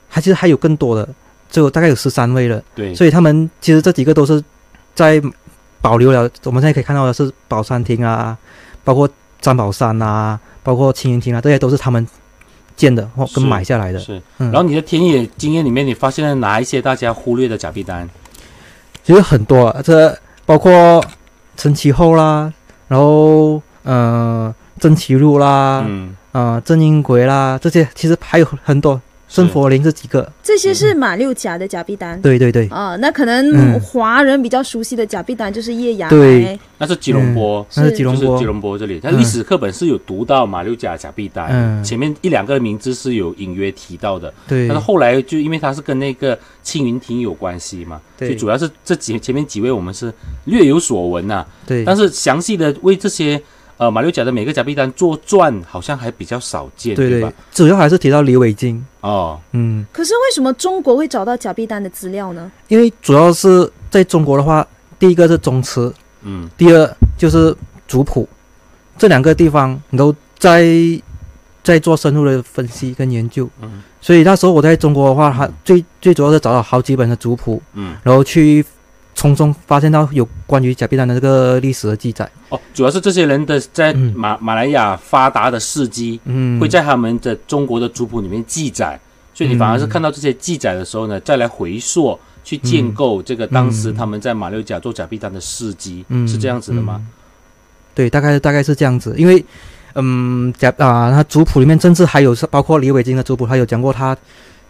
[0.08, 1.08] 还其实还有更多的，
[1.50, 2.62] 就大概有十三位了。
[2.74, 4.42] 对，所以他们其实这几个都是
[4.94, 5.20] 在
[5.83, 8.38] 保留了，我们现在可以看到的是宝山亭啊，
[8.85, 9.09] 包括
[9.40, 12.07] 张宝山啊，包括青云亭啊，这些都是他们
[12.77, 13.99] 建的或跟买下来的。
[13.99, 14.23] 是。
[14.38, 18.09] 嗯，然后你的田野经验里面，你发现了哪一些大家忽略的假币单？
[19.03, 20.16] 其实很多、啊，这
[20.47, 21.05] 包括
[21.57, 22.53] 陈其厚啦，
[22.87, 29.01] 然后呃曾其禄啦，嗯，呃郑英奎啦，这些其实还有很多，
[29.33, 32.21] 郑佛林这几个，这些是马六甲的假币单。
[32.21, 33.81] 对对对，啊、那可能嗯。
[33.81, 37.66] 华人比较熟悉的假币单就是叶芽对，那是吉隆坡。
[37.75, 38.38] 那是吉隆坡。
[38.38, 39.18] 吉，隆坡这里，它嗯。
[39.18, 41.83] 历史课本是有读到马六甲假币单，嗯。
[41.83, 44.68] 前面一两个名字是有隐约提到的，对。
[44.68, 50.12] 但是后来就因为它是跟那个青云亭有关系嘛，所对以主要是这几前面几位我们是
[50.45, 53.40] 略有所闻呐、对，但是详细的为这些
[53.83, 62.49] 呃马六甲的每个假币单做传，好像还比较少见，对吧对？，主要还是提到李伟金，哦，嗯，可是为什么中国会找到假币单的资料呢？
[62.68, 64.64] 因为主要是在中国的话，
[65.01, 65.92] 第一个是宗祠，
[66.23, 67.53] 嗯，第二就是
[67.88, 68.29] 族谱，
[68.97, 70.64] 这两个地方你都在
[71.64, 73.51] 在做深入的分析跟研究。
[73.61, 73.83] 嗯。
[74.01, 78.64] 所以那时候我在中国的话，还最最主要是找到好几本的族谱，嗯，然后去
[79.22, 82.28] 从中发现到有关于假币丹的这个历史的记载。
[82.48, 84.12] 哦，主要是这些人的在嗯。
[84.16, 88.98] 马、马来亚发达的事迹，嗯，会在他们的中国的族谱里面记载，
[89.32, 96.26] 所以你反而是看到这些记载的时候呢，再来回溯去建构这个当时他们在马六甲做假币丹的事迹，嗯。
[96.26, 96.96] 是这样子的吗？
[96.98, 97.06] 嗯。
[97.94, 99.44] 对，大概大概是这样子，因为
[99.94, 104.16] 嗯，假啊，他族谱里面甚至还有包括李伟金的族谱，他有讲过他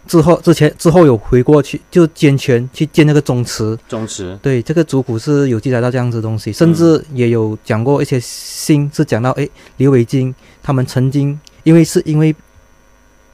[0.05, 3.77] 之后之前之后有回过去就兼权去建那个宗祠。
[3.87, 12.35] 宗祠，对，这个族谱是有记载到这样子的东西，甚至也有讲过一些信是讲到，诶，李伟金他们曾经因为是因为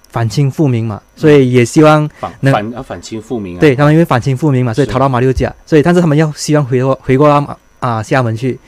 [0.09, 8.59] 反清复明嘛，所以也希望反反要反清复明啊，对他们因为反清复明嘛，所以逃到马六甲，所以但是他们要希望回过回过到马啊厦门去。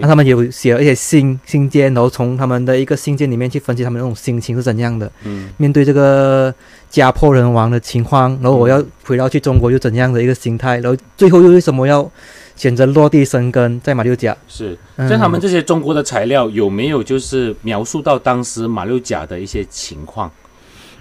[0.00, 5.50] 那他们有写了一些信信件，然后从他们的一个信件里面去分析他们那种心情是怎样的，嗯。
[5.56, 6.54] 面对这个
[6.88, 12.10] 家破人亡的情况，然后我要回到去中国又怎样的一个心态，然后最后又为什么要
[12.56, 14.36] 选择落地生根在马六甲？
[14.48, 15.08] 是，嗯。
[15.08, 20.30] 像他们这些中国的材料有没有就是描述到当时马六甲的一些情况？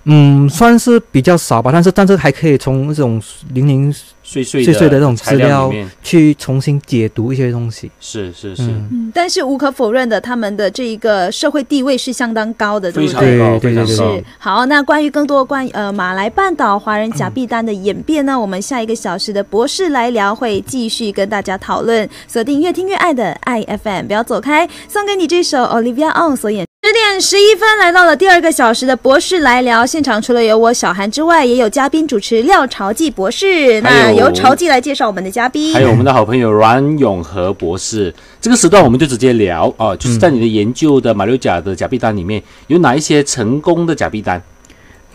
[0.06, 3.22] 嗯，算是比较少吧，但是但是还可以从那种
[3.54, 3.94] 零零
[4.30, 7.90] 碎碎碎碎的这种材资料，去重新解读一些东西。
[8.00, 13.20] 是是是，嗯，嗯，但是无可否认的，他们的这一个社会地位是相当高的，对不对？
[13.20, 14.24] 非常高，对对对非常高是。
[14.38, 22.08] 好，那关于更多关于呃马来半岛华人假币单的演变呢，我们下一个小时的博士来聊会继续跟大家讨论。
[22.28, 26.68] 锁定越听越爱的爱 FM，不要走开，送给你这首 Olivia On 所演。
[26.82, 33.82] 十点十一分来到了第二个小时的博士来聊现场，除了有我小韩之外，也有嘉宾主持廖朝记博士。
[33.82, 35.74] 那由朝记来介绍我们的嘉宾。
[35.74, 44.42] 还有我们的好朋友阮永和博士，这个时段我们就直接聊啊，就是在你的研究的马六甲的假币单里面，有哪一些成功的假币单？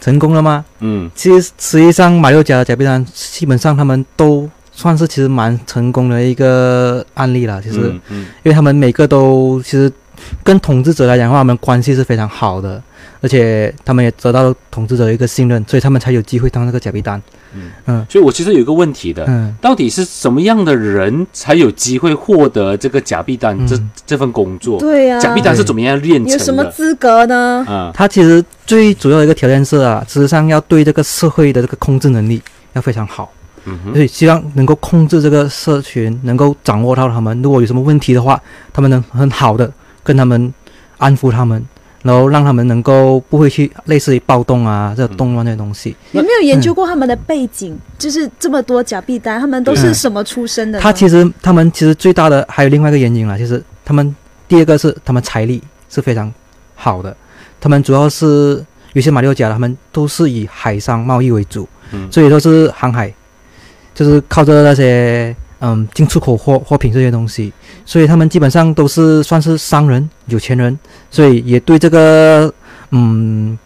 [0.00, 0.64] 成功了吗？
[0.80, 7.62] 嗯，其实实际上马六甲的假币单基本上他们都算是其实蛮成功的一个案例了。
[7.62, 9.90] 其实，嗯嗯因为他们每个都其实
[10.42, 12.82] 跟统治者来讲的话，他们关系是非常好的，
[13.24, 17.18] 而且他们也得到统治者的一个信任，所以他们才有机会当那个假币单。
[17.54, 24.78] 嗯嗯所以我其实有一个问题的，嗯到底是什么样的人才有机会获得这个假币单这、嗯这份工作？
[24.78, 26.32] 对呀、假币单是怎么样练成的？
[26.32, 27.64] 有什么资格呢？
[27.66, 27.90] 啊？
[27.94, 32.42] 他其实最主要的一个条件是啊，事实上要对这个社会的这个控制能力
[32.74, 33.32] 要非常好。
[33.64, 37.40] 嗯哼所以希望能够控制这个社群，能够掌握到他们。
[37.40, 38.38] 如果有什么问题的话，
[38.74, 40.52] 他们能很好的跟他们
[40.98, 41.64] 安抚他们，
[42.04, 45.96] 然后让他们能够不会去类似于暴动啊、这种动乱这些东西。
[46.12, 47.74] 有没有研究过他们的背景？
[47.98, 50.82] 就是这么多假币单，他们都是什么出身的呢？
[50.82, 54.14] 他其实他们其实最大的还有另外一个原因啦，就是他们
[54.46, 56.30] 第二个是他们财力是非常
[56.74, 57.16] 好的，
[57.58, 58.62] 他们主要是
[58.92, 63.10] 有些马六甲他们都是以海上贸易为主，嗯所以说是航海，
[63.94, 67.52] 就是靠着那些嗯进出口货货品这些东西，
[67.84, 70.78] 所以他们基本上都是算是商人、有钱人，
[71.10, 72.52] 所以也对这个
[72.90, 73.58] 嗯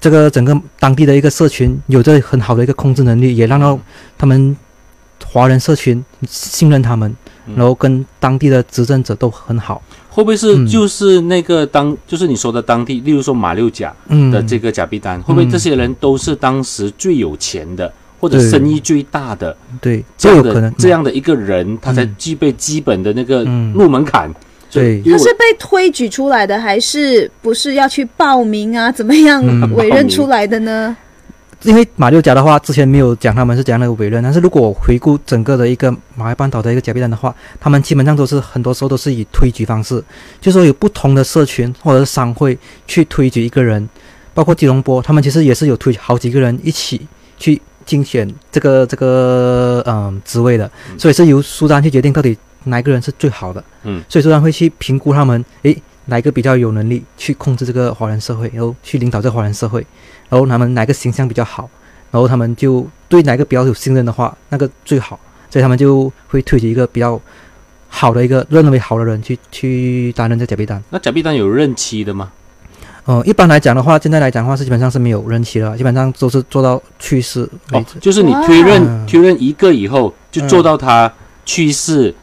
[0.00, 3.78] 这个整个当地的一个社群有着很好的一个控制能力，也让到
[4.16, 4.56] 他们
[5.24, 7.14] 华人社群信任他们，
[7.46, 7.54] 嗯。
[7.56, 9.82] 然后跟当地的执政者都很好。
[10.08, 10.66] 会不会是嗯。
[10.66, 14.30] 就是那个当、就是你说的当地，例如说马六甲嗯。
[14.30, 24.32] 的这个假币单，会不会这些人都是当时最有钱的，或者生意最大的对，这有可能的这样的一个人，他才嗯具备基本的那个嗯入门槛？
[24.70, 28.92] 所以对他是被推举出来的，还是不是要去报名啊？
[28.92, 30.96] 怎么样嗯委任出来的呢？
[31.62, 40.00] 因为马六甲的话，之前没有讲他们是怎样的委任，但是如果我回顾整个的一个马来半岛的一个假币丹的话，他们基本上都是很多时候都是以推举方式，
[40.40, 43.88] 就说有不同的社群或者是商会去推举一个人，
[44.34, 55.74] 包括吉隆坡，他们其实也是有推好几个人一起去竞选这个这个嗯职位的，嗯所以是由苏丹去决定到底哪一个人是最好的，嗯所以苏丹会去评估他们，诶，
[56.04, 59.84] 哪一个比较有能力去控制这个华人社会，然后去领导这个华人社会。
[60.28, 61.70] 然后他们哪个形象比较好，
[62.10, 67.18] 然后他们就对哪个比较有信任的话，那个最好，所以他们就会推举一个比较
[67.88, 70.82] 好的一个认为好的人去去担任这假币单。
[70.90, 72.30] 那假币丹有任期的吗？
[73.08, 77.40] 呃，一般来讲的话，现在来讲的话是基本上是没有任期了，基本上都是做到去世
[77.72, 81.10] 为哦。，就是你推任哇推任一个以后，就做到他
[81.46, 82.14] 去世，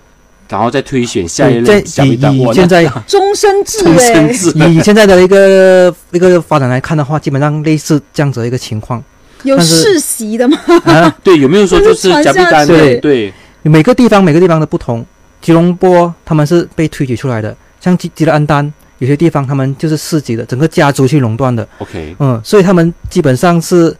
[0.47, 9.03] 然后再推选下一任假币以现在 终身制终哎、身制以现在的一个一个发展来看的话，基本上类似这样子的一个情况。
[9.41, 10.55] 有世袭的吗？
[10.85, 12.97] 啊，对，有没有说就是假币丹去的？
[12.99, 15.03] 对，每个地方每个地方的不同。
[15.41, 23.95] 吉隆坡他们是被推举出来的，像吉吉兰丹有些地方他们就是市级的，整个家族去垄断的，OK，嗯，所以他们基本上是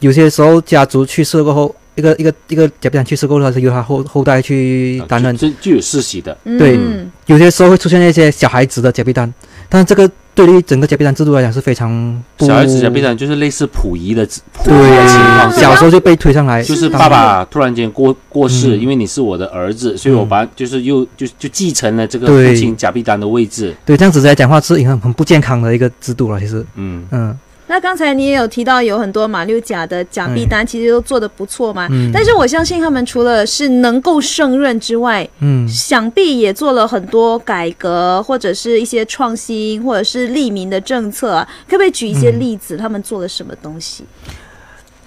[0.00, 6.36] 有些时候家族去世过后，一个一个一个假币丹去世过后，他是由他后后代去担任，就就有世袭的。
[6.44, 9.32] 对嗯，有些时候会出现一些小孩子的假币丹，
[9.68, 18.80] 但这个对于整个假币单制度来讲是非常不小孩子假币单就是类似溥仪的溥仪对的情况，小时候就被推上来，就是是爸爸突然间过过世，嗯。
[18.80, 23.74] 因为你是我的儿子，所以我把就是又就就继承了这个父亲假币单的位置。
[23.84, 31.86] 对这样子来讲话是一个很不健康的一个制度了，其实，嗯，嗯那刚才你也有提到有很多马六甲的假币单，其实都做的不错嘛。
[31.90, 41.48] 嗯，但是我相信他们除了是能够胜任之外，嗯想必也做了很多改革，或者是一些创新，或者是利民的政策啊。
[41.68, 42.76] 可不可以举一些例子？
[42.76, 44.04] 他们做了什么东西？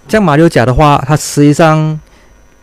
[0.07, 1.99] 像马六甲的话，它实际上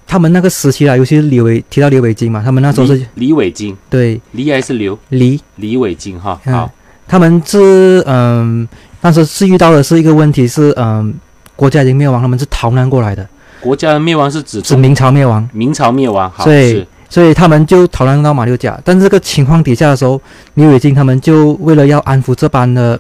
[0.07, 4.99] 他们那个时期啊，尤其是李伟提到李伟金嘛，他们那时候是李李伟金，对李还是刘？
[5.09, 6.71] 李，李伟金哈，嗯好，
[7.07, 11.15] 他们是嗯，当时是是遇到的是一个问题是嗯，
[11.55, 13.27] 国家已经灭亡，他们是逃难过来的，
[13.61, 18.79] 国家的灭亡是指是明朝灭亡，明朝灭亡，好所以所以他们就逃难到马六甲。
[18.85, 20.21] 但这个情况底下的时候，
[20.55, 22.99] 李伟金他们就为了要安抚这班的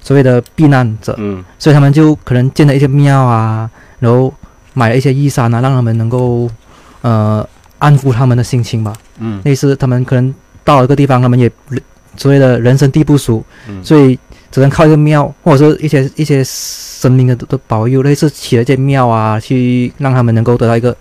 [0.00, 1.44] 所谓的避难者，嗯。
[1.58, 3.68] 所以他们就可能建了一些庙啊，
[3.98, 4.32] 然后
[4.72, 6.48] 买了一些衣衫啊，让他们能够
[7.02, 7.46] 呃
[7.78, 8.92] 安抚他们的心情吧。
[9.18, 9.40] 嗯。
[9.44, 11.50] 类似他们可能到了一个地方，他们也
[12.16, 14.18] 所谓的人生地不熟，嗯，所以
[14.54, 20.96] 只能靠一个庙或者说一些一些神明的的保佑，类似起了一些庙啊，去让他们能够得到一个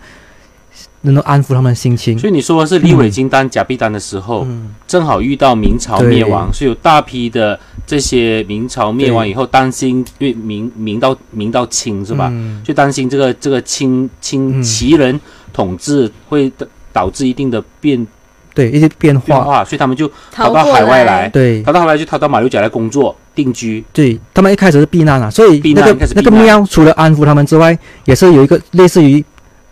[1.02, 2.18] 能够安抚他们的心情。
[2.18, 12.30] 所以你说的是李伟金当假币丹的时候，嗯，正好遇到明朝灭亡，所以有大批的这些明朝灭亡以后，担心因为明明到明到清是吧？
[12.32, 12.60] 嗯。
[12.63, 14.63] 就担心这个这个清清嗯。
[14.63, 15.22] 旗人
[15.54, 18.08] 统治会导导致一定的变
[18.56, 21.62] 对一些变化，变化，所以他们就逃逃到海外来，对。
[21.62, 23.84] 逃到海外就逃到马六甲来工作定居。
[23.91, 29.24] 对，他们一开始是避难啊，所以避难那个庙除了安抚他们之外，也是有一个类似于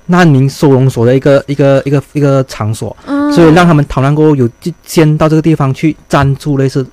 [0.08, 6.86] 难民收容所的一个一个一个一个场所，嗯所以让他们逃难过后有就先到这个地方去暂住，类似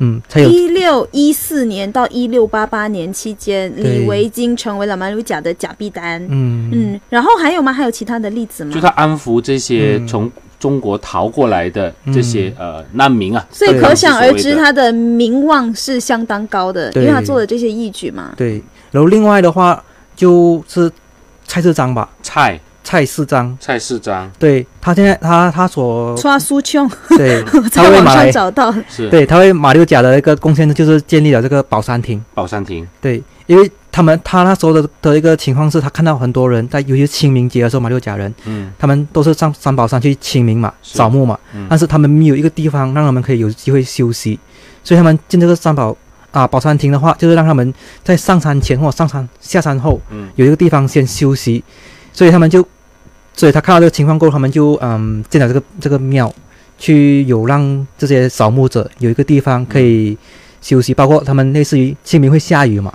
[0.00, 6.20] 嗯，才有一六一四年到一六八八年期间，对李维京成为了马六甲的假币单。
[6.28, 7.72] 嗯嗯，然后还有吗？
[7.72, 8.80] 还有其他的例子吗就？
[8.80, 10.32] 他安抚这些嗯从
[10.64, 18.32] 中国逃过来的这些、呃难民啊，所以可想而知，他的名望是相当高的，因对为他做的这些义举嘛。
[18.34, 19.84] 对，然后另外的话
[20.16, 20.90] 就是
[21.46, 27.44] 蔡世章吧，蔡蔡世章，蔡世章对他现在他他所刷苏琼，对。
[27.52, 28.74] 我在网上找到。
[28.88, 29.10] 是。
[29.10, 32.24] 对他为马六甲的一个贡献就是建立了这个宝山亭。
[32.32, 38.72] 宝山亭，对，因为他们他那时候的的一个情况是，他看到很多人在，尤其是清明节的时候，马六甲人嗯。
[38.76, 41.64] 他们都是上三宝山去清明嘛，扫墓嘛，嗯。
[41.70, 44.36] 但是他们没有一个地方让他们可以有机会休息，
[44.82, 45.96] 所以他们进这个三宝
[46.32, 50.28] 啊宝山亭的话，就是让他们在上山前或上山下山后嗯。
[50.34, 51.62] 有一个地方先休息，
[52.12, 52.66] 所以他们就，
[53.36, 56.34] 所以他看到这个情况过后，他们就嗯建了这个这个庙，
[56.76, 60.18] 去有让这些扫墓者有一个地方可以
[60.60, 62.92] 休息，包括他们类似于清明会下雨嘛，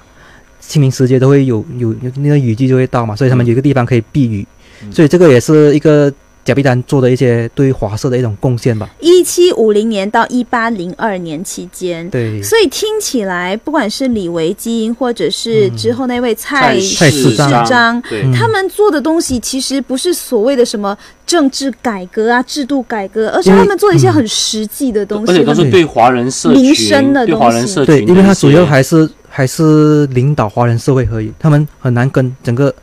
[0.69, 4.45] 清明时节都会有有有那个雨季就会到嘛，所以他们有一个地方可以避雨，
[4.83, 4.91] 嗯。
[4.93, 6.13] 所以这个也是一个
[6.45, 8.87] 贾碧丹做的一些对华社的一种贡献吧。
[8.99, 12.07] 一七五零年到一八零二年期间。
[12.11, 15.75] 对，所以听起来，不管是李维基，或者是嗯。
[15.75, 18.01] 之后那位蔡蔡世章
[18.31, 20.95] 他们做的东西其实不是所谓的什么
[21.29, 25.31] 政治改革啊、制度改革，而且他们做一些很实际的东西。
[25.31, 32.73] 而且都是对华人社群、民生的对东西华人社群对，因为他主要还是还是领导华人社会而已，他们很难跟整个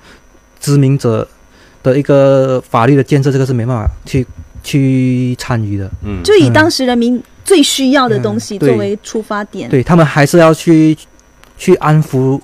[0.61, 1.27] 殖民者
[1.83, 4.25] 的一个法律的建设，这个是没办法去
[4.63, 5.91] 去参与的。
[6.05, 9.69] 嗯就以当时人民最需要的东西作为出发点。
[9.69, 10.97] 对他们还是要去
[11.59, 12.41] 去安抚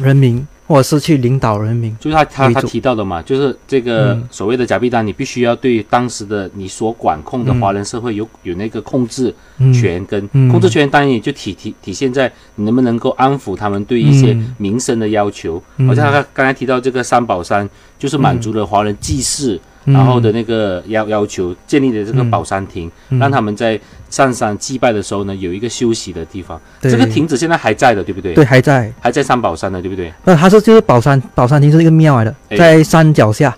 [0.00, 1.96] 人民，或者是去领导人民。
[2.00, 4.28] 就是他他他提到的嘛，就是这个嗯。
[4.28, 10.48] 所谓的假币单，你必须要对当时的你所管控的嗯华人社会有有那个控制嗯，权跟嗯。
[10.48, 14.52] 控制权，当然也就体体体现在你能不能够安抚他们对一些嗯。
[14.58, 15.62] 民生的要求。
[15.76, 15.86] 嗯。
[15.86, 19.94] 好像他刚才提到这个三宝山，就是满足了华人祭祀嗯。
[19.94, 22.30] 然后的那个要要求，建立的这个嗯。
[22.32, 23.20] 宝山亭，嗯。
[23.20, 23.78] 让他们在
[24.10, 26.60] 上山祭拜的时候呢，有一个休息的地方。
[26.80, 28.34] 这个亭子现在还在的，对不对？
[28.34, 28.92] 对，还在。
[29.00, 30.12] 还在三宝山的，对不对？
[30.24, 33.56] 那它是就是宝山宝山亭是一个庙来的，哎在山脚下。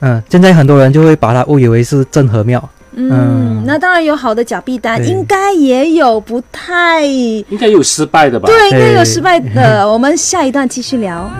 [0.00, 2.70] 嗯，现在很多人就会把它误以为是镇河庙。
[2.94, 8.46] 嗯，嗯那当然有好的假币单，应该也有不太应该有失败的吧？
[8.48, 9.86] 对，应该有失败的。
[9.88, 11.30] 我们下一段继续聊。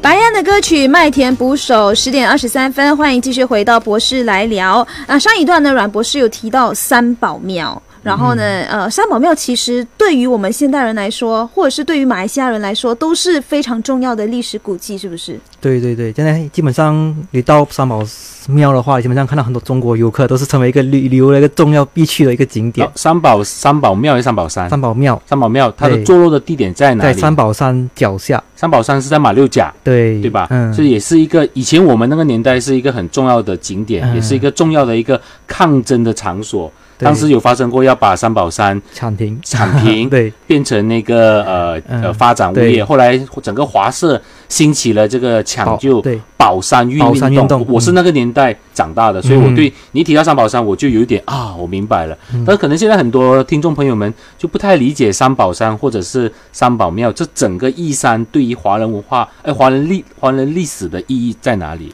[0.00, 4.86] 白安的歌曲《麦田捕手》，十点二十三分，欢迎继续回到博士来聊。
[5.06, 7.80] 啊，上一段呢，阮博士有提到三宝庙。
[8.02, 15.38] 然后呢，呃，三宝庙其实对于我们现代人来说，或者是对于马来西亚人来说，都是非常重要的历史古迹，是不是？
[15.60, 18.02] 对对对，现在基本上你到三宝
[18.48, 22.90] 庙的话，基本上看到很多中国游客都是成为一个旅旅游的一个重要必去的一个景点哦。
[22.96, 24.68] 三宝三宝庙还是三宝山？
[24.68, 27.14] 三宝庙三宝庙它的坐落的地点在哪里？
[27.14, 30.48] 在三宝山脚下，三宝山是在马六甲，对对吧？
[30.50, 36.70] 嗯，这也是一个以前我们那个年代是一个很重要的景点，嗯也是一个重要的一个抗争的场所。
[37.02, 37.04] 对。
[37.04, 40.32] 当时有发生过要把三宝山铲平，铲平， 对。
[40.46, 42.84] 变成那个呃呃嗯发展物业。
[42.84, 46.02] 后来整个华社兴起了这个抢救
[46.36, 46.98] 宝山运
[47.30, 49.54] 运动我是那个年代长大的，所以我嗯。
[49.54, 52.16] 对你提到三宝山，我就有一点啊，我明白了。
[52.34, 52.44] 嗯。
[52.46, 61.92] 但是可能现在很多听众朋友们就不太理解三宝山或者是三宝庙这整个义山对于华人文化、哎华人历华人历史的意义在哪里？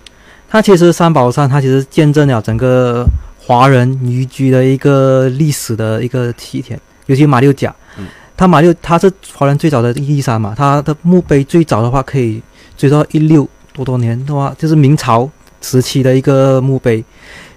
[0.50, 3.06] 它其实三宝山，它其实见证了整个
[3.48, 7.74] 华人移居的一个历史的一个起点，尤其马六甲。
[7.96, 8.06] 嗯。
[8.36, 12.42] 它马六他是华人最早的一山嘛，他的墓碑最早的话可以
[12.76, 15.28] 追到一六多多年的话，就是明朝
[15.62, 17.02] 时期的一个墓碑，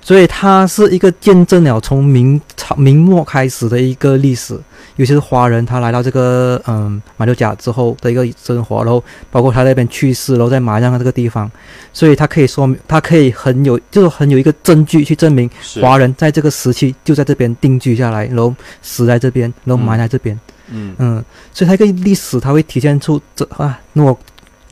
[0.02, 4.58] 所以它是一个见证了从明朝明末开始的一个历史，
[4.98, 11.50] 尤其是华人他来到这个嗯马六甲之后的一个生活，然后包括他那边去世，然后在马来这个地方，
[11.94, 15.50] 所以他可以说明，他可以很有就是很有一个证据去证明
[15.82, 20.96] 华人在这个时期就在这边定居下来，然后死在这边，然后埋在这边，嗯。
[21.00, 21.24] 嗯，
[21.54, 24.18] 所以它一个历史它会体现出这啊，那我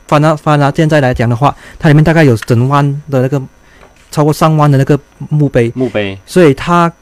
[0.06, 3.40] 翻到翻到现在来讲的话，它里面大概有整万的那个
[4.10, 6.92] 超过上万的那个墓碑，墓碑，所以它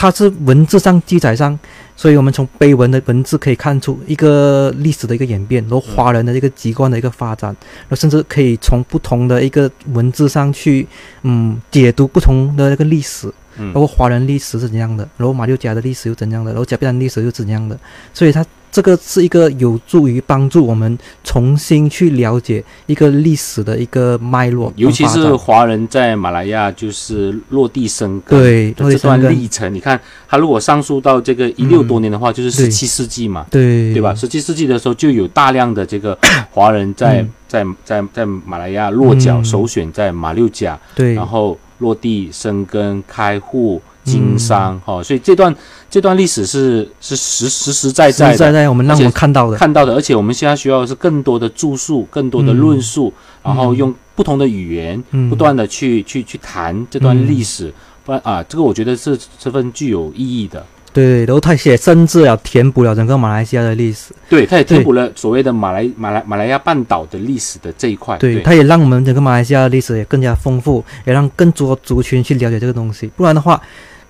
[0.00, 1.58] 它是文字上记载上，
[1.96, 7.50] 所以我们从碑文的文字可以看出一个历史的一个演变，然后华人的一个籍贯的一个发展，
[7.80, 10.86] 然后甚至可以从不同的一个文字上去
[11.24, 13.72] 嗯解读不同的那个历史，嗯。
[13.72, 17.76] 包括华人历史是怎样的，然后马六甲的历史又怎样的，然后甲必丹历史又怎样的，
[18.14, 29.72] 所以它这个是一个有助于帮助我们重新去了解一个历史的一个脉络，尤其是华人在马来亚就是落地生根对的这段历程。
[29.72, 29.98] 你看，
[30.28, 34.14] 他如果上溯到这个一六多年的话，就是十七世纪嘛，对对吧？？
[34.14, 36.16] 十七世纪的时候就有大量的这个
[36.50, 43.80] 华人在、嗯在在在马来亚落脚，嗯首选在马六甲，对，然后落地生根、开户、
[44.10, 45.54] 经商，哈、所以这段
[45.90, 48.68] 这段历史是是实实实在在。
[48.68, 57.72] 我们让我们看到的，看到的，而且我们现在需要的是更多的著述、更多的论述，然后用不同的语言，嗯不断的去去去谈这段历史，
[58.04, 60.64] 不然啊，这个我觉得是十分具有意义的。
[60.90, 68.16] 对，然后他也甚至要填补了整个马来西亚的历史，对，他也填补了所谓的马来马来马来亚半岛的历史的这一块。
[68.16, 73.06] 对，他也让我们整个马来西亚的历史也更加丰富，也让更多族群去了解这个东西。
[73.14, 73.60] 不然的话，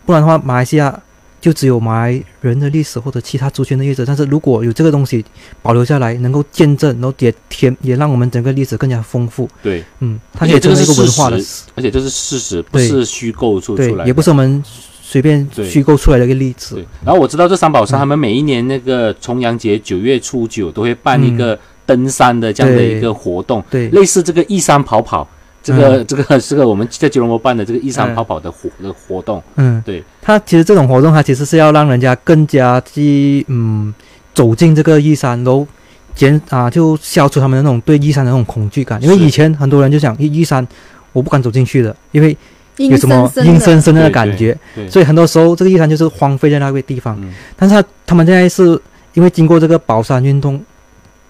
[0.09, 0.99] 不然的话，马来西亚
[1.39, 4.07] 就只有马来人的历史或者其他族群的历史。
[4.07, 5.23] 但是如果有这个东西
[5.61, 9.47] 保留下来，能够见证，然后也填，也让我们整个历史更加丰富。
[9.63, 13.97] 对，嗯，它而且这个是也成为一个文化的史，而且这是事实，不是虚构出出来，的。
[13.97, 14.65] 对也不是我们
[15.03, 16.87] 随便虚构出来的一个例子对。。
[17.05, 25.29] 然后我知道这三宝嗯山他们每一年那个重阳节九月初九都会办一个登山的这样的一个活动，对，类似这个一山跑跑。
[25.63, 33.93] 这个、这个 是个我们在吉隆坡办的这个一山嗯跑跑的活、的活动，嗯，对，它其实这种活动，它其实是要让人家更加去嗯
[34.33, 35.67] 走进这个一山，然后
[36.15, 39.03] 减啊就消除他们那种对玉山的那种恐惧感。
[39.03, 40.67] 因为以前很多人就想，玉玉山
[41.13, 42.37] 我不敢走进去的，因为
[42.77, 47.19] 有什么阴森森的感觉，对，所以很多时候这个玉山就是荒废在那个地方。
[47.21, 48.81] 嗯，但是他他们现在是
[49.15, 50.61] 因为经过这个宝山运动。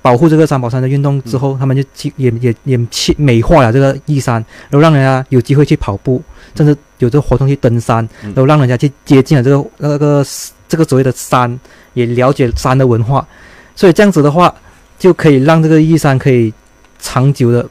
[0.01, 4.34] 保护这个三宝山的运动之后，他们就去也也也去美化了这个义山，
[4.70, 6.22] 然后让人家有机会去跑步，
[6.55, 8.28] 甚至有这个活动去登山，嗯。
[8.28, 10.24] 然后让人家去接近了这个那个
[10.68, 11.59] 这个所谓的山，
[11.94, 13.26] 也了解山的文化，
[13.74, 14.55] 所以这样子的话，
[14.99, 16.53] 就可以让这个义山可以
[16.99, 17.68] 长久的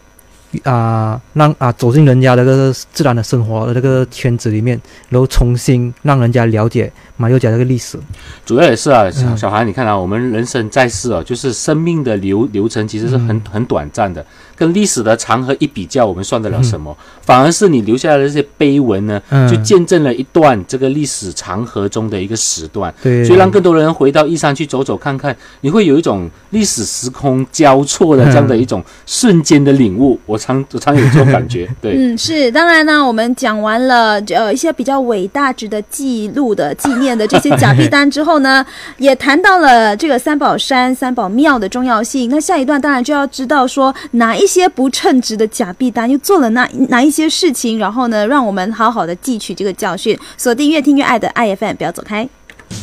[0.63, 4.79] 啊、让啊走进人家的这个自然的生活的这个圈子里面，
[5.09, 7.99] 然后重新让人家了解马六甲这个历史。
[8.45, 9.37] 主要也是啊，小嗯。
[9.37, 13.41] 小孩，你看啊，我们人生在世啊，就是生命的流流程其实是很、嗯。
[13.51, 14.25] 很短暂的，
[14.57, 16.97] 跟历史的长河一比较，我们算得了嗯什么？
[17.21, 22.93] 反而是你留下来的这些碑文呢，嗯，就见证了一段这个历史长河中的一个时段。
[23.01, 30.19] 对，所以让更多人回到义山去走走看看，你会有一种历史时空交错的这样的一种瞬间的领悟。
[30.25, 38.65] 我常我常有这种感觉， 对，嗯，是，当然呢，我们讲完了呃一些比较伟大、值得记录的、纪念的这些假币单之后呢，
[38.97, 42.29] 也谈到了这个三宝山、三宝庙的重要性。
[42.31, 50.17] 那下一段当然就要知道说哪一一些不称职的假币单又做了哪哪一些事情，然后呢，让我们好好的汲取这个教训。
[50.37, 52.25] 锁定越听越爱的爱 FM，不要走开。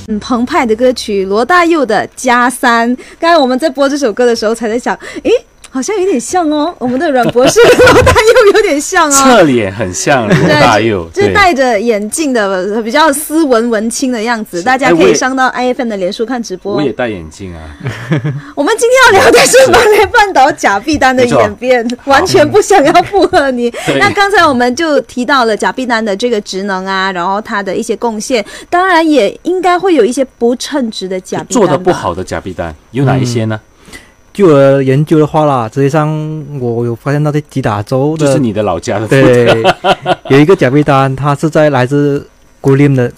[0.08, 2.94] 嗯，澎湃的歌曲，罗大佑的《加三》。
[3.18, 5.30] 刚才我们在播这首歌的时候，才在想，诶，
[5.74, 9.10] 好像有点像哦，我们的阮博士跟罗大佑有点像哦。
[9.10, 11.34] 侧脸很像罗大佑，就是。
[11.34, 16.80] 戴着眼镜的，比较斯文文青的样子，大家可以上到 IFM 的脸书看直播我。
[16.82, 17.58] 也戴眼镜啊，
[18.54, 23.68] 我们今天要聊的是马来半岛假币单的 演变，完全不想要附和你。
[23.98, 31.92] 那刚才我们就提到了假币单的这个职能啊，然后它的一些贡献，当然也应该会有一些不称职的假币单做的不。
[31.92, 33.60] 好的假币单有哪一些呢？
[34.34, 36.10] 据我研究的话啦，实际上
[36.60, 39.62] 我有发现到在吉打州的就是你的老家的， 对，
[40.28, 42.26] 有一个假币单，它是在来自
[42.60, 43.10] 古林的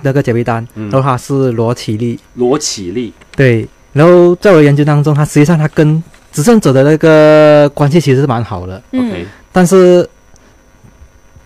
[0.00, 6.02] 那个假币单，嗯然后它是罗启利，罗启利，对，然后在我的研究当中，它实际上它跟
[6.32, 10.08] 执政者的那个关系其实是蛮好的，嗯 OK，但是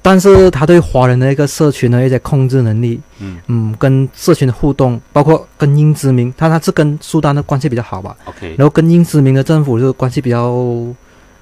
[0.01, 10.47] 但是他对华人的一个社群的一些控制能力，嗯嗯，跟社群的互动，包括跟英殖民，他他是跟苏丹的关系比较好吧，OK，然后跟英殖民的政府就关系比较，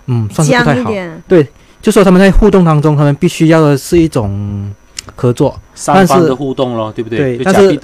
[0.07, 0.91] 嗯，算是不僵太好。
[1.29, 1.47] 对，
[1.81, 4.73] 就说他们在互动当中，他们必须要的是一种
[5.15, 7.37] 合作，但是三方的互动咯，对不对？
[7.37, 7.79] 对但是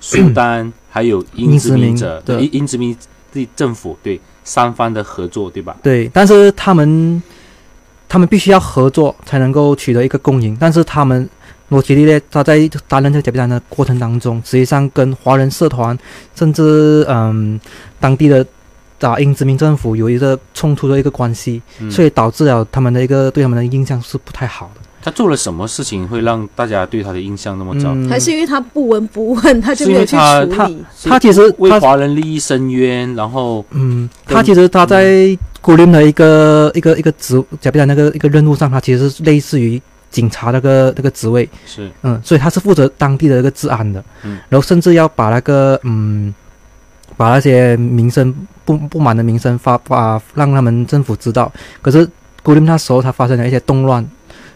[0.00, 2.96] 苏丹 还有英殖民者英殖民英英殖民
[3.32, 5.76] 地政府，对三方的合作，对吧？
[5.82, 7.20] 对，但是他们
[8.08, 11.28] 他们必须要合作才能够取得一个共赢，但是他们
[11.68, 15.98] 罗奇利呢，他在担任这个假币单的过程当中，实际上跟华人社团
[16.34, 17.58] 甚至嗯
[17.98, 18.46] 当地的
[19.00, 24.80] 啊英殖民政府有一个冲突的一个关系，嗯所以导致了他们的一个对他们的印象是不太好的。
[25.04, 27.90] 他做了什么事情会让大家对他的印象那么糟？
[27.94, 30.84] 嗯还是因为他不闻不问，他就是没有去他他处理。
[30.96, 39.80] 是他其实为华人利益伸冤，然后嗯，他其实他在古林的一个一个一个职假比讲那个一个任务上，他其实是类似于
[40.10, 46.32] 警察那个那个职位，是嗯，所以他是负责当地的一个治安的，嗯，然后甚至要把那个嗯，
[47.18, 48.34] 把那些民生
[48.64, 51.52] 不不满的民生发发让他们政府知道。
[51.82, 52.08] 可是
[52.42, 54.06] 古林那时候他发生了一些动乱，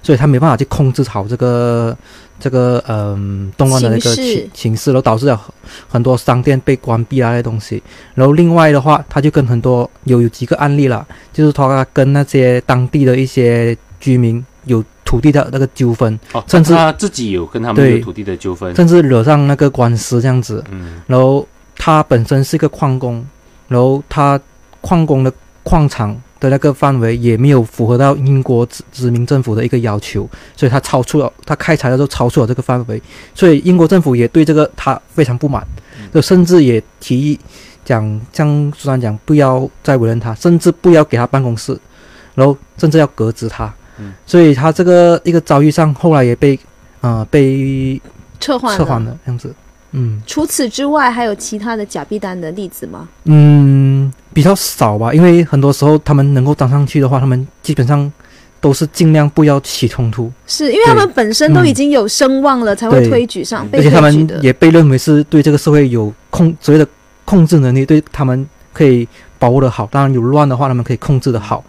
[0.03, 1.97] 所以他没办法去控制好这个
[2.41, 5.41] 这个嗯、动乱的那个形形势，然后导致了
[5.89, 7.83] 很多商店被关闭啊那些东西。
[8.15, 20.63] 然后另外的话，他就跟很多有有几个案例了，就是他跟那些当地的一些居民有土地的那个纠纷，哦，甚至他自己有跟他们有土地的纠纷，甚至惹上那个官司这样子。
[20.71, 21.47] 嗯然后
[21.77, 23.27] 他本身是一个矿工，
[23.67, 24.41] 然后他
[24.81, 25.33] 矿工的
[25.63, 33.03] 矿场的那个范围也没有符合到英国殖殖民政府的一个要求，所以他超出了他开采的时候超出了这个范围，
[33.35, 35.67] 所以英国政府也对这个他非常不满，
[36.13, 37.39] 就甚至也提议
[37.85, 41.79] 讲像苏珊讲不要再委任他，甚至不要给他办公室，
[42.35, 44.13] 然后甚至要革职他，嗯。
[44.27, 46.59] 所以他这个一个遭遇上后来也被
[47.01, 48.01] 呃被
[48.39, 49.11] 撤换撤换了。
[49.11, 49.55] 了这样子，
[49.93, 50.21] 嗯。
[50.27, 53.09] 除此之外，还有其他的假币单的例子吗？
[53.25, 58.11] 嗯，比较少吧，因为很多时候他们能够当上去的话，他们基本上
[58.61, 64.29] 都是尽量不要起冲突，是因为他们本身都已经有声望了，才会推举上，被而且他们。
[64.43, 66.87] 也被认为是对这个社会有控所谓的
[67.25, 69.07] 控制能力，对他们可以
[69.39, 69.89] 保护的好。
[69.93, 71.63] 当然有乱的话，他们可以控制的好，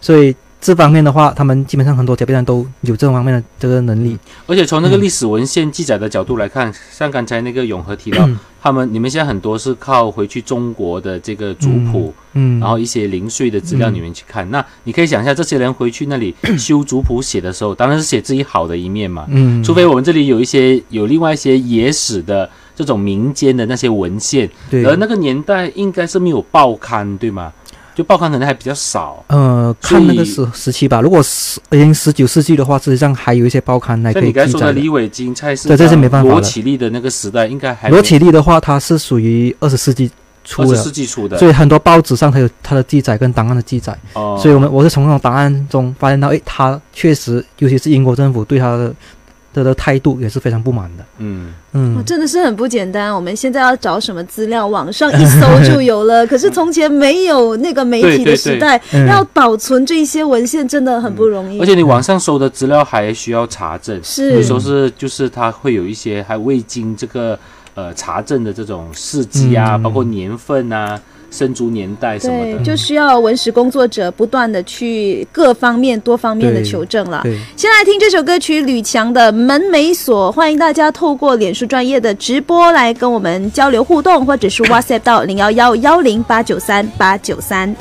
[0.00, 4.16] 所以这方面的话，他们基本上很多假币人都有这方面的这个能力。
[4.46, 8.28] 而且从那个历史文献记载的角度来看，像刚才那个永和提到，
[8.62, 14.48] 他们你们现在很多是靠回去中国的这个族谱，嗯，然后一些零碎的资料里面去看。
[14.52, 19.26] 那你可以想一下，这些人回去那里 修族谱写的时候，当然是写自己好的一面嘛。
[19.30, 27.52] 嗯，除非我们这里有一些有另外一些野史的这种民间的那些文献，对，而那个年代应该是没有报刊，对吗？
[27.94, 29.22] 就报刊可能还比较少。
[29.28, 31.00] 呃，看那个时时期吧。
[31.00, 34.72] 如果十已经十九世纪的话，实际上还有一些报刊来可像你刚才以记载的。
[34.72, 40.10] 说的李伟金、蔡世对这是没办法的罗启立的那个时代，应该还罗启立的话，它是属于二十世纪
[40.44, 43.96] 初的二十世，纪初的，所以很多报纸上它有它的记载跟档案的记载。
[44.14, 48.94] 哦，所以我们我是从那种档案中发现到，诶，他确实，尤其是英国政府对他的
[49.52, 51.04] 的的态度也是非常不满的。
[51.18, 53.14] 嗯，哇嗯，真的是很不简单。
[53.14, 56.26] 我们现在要找什么资料，网上一搜 就有了。
[56.26, 61.60] 可是从前没有那个媒体的时代，嗯要保存这些文献真的很不容易。
[61.60, 67.38] 而且你网上搜的资料还需要查证，是有时候是就是它会有一些还未经这个
[67.74, 71.00] 呃查证的这种事迹啊，嗯包括年份啊、
[71.32, 72.62] 生卒年代什么，的。
[72.62, 77.24] 就需要文史工作者不断的去各方面、多方面的求证了。
[77.56, 87.74] 先来听这首歌曲吕强的《门没锁》，欢迎大家透过脸书专业的直播来跟我们交流互动，或者是 WhatsApp 到零幺幺幺零八九三八九三。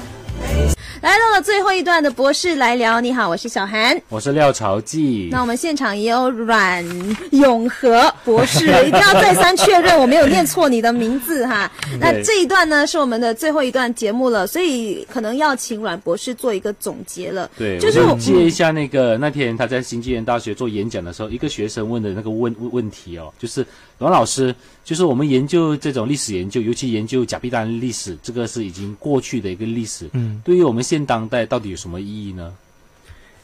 [1.01, 3.99] 来到了最后一段的博士来聊，你好，我是小韩。
[4.07, 6.85] 我是廖朝记，那我们现场也有阮
[7.31, 11.69] 永和博士，一定要再三确认我没有念错你的名字哈。
[11.99, 17.49] 那这一段呢是我们的最后一段节目了，所以可能要请阮博士做一个总结了。
[17.57, 23.65] 对，就是我接一下那个那天他在新纪元大学做演讲的时候，一个学生问的那个问问问题哦，就是
[24.01, 32.51] 阮老师，就是我们研究这种历史研究，尤其研究假币单历史，这个是已经过去的一个历史，嗯，对于我们现当代到底有什么意义呢？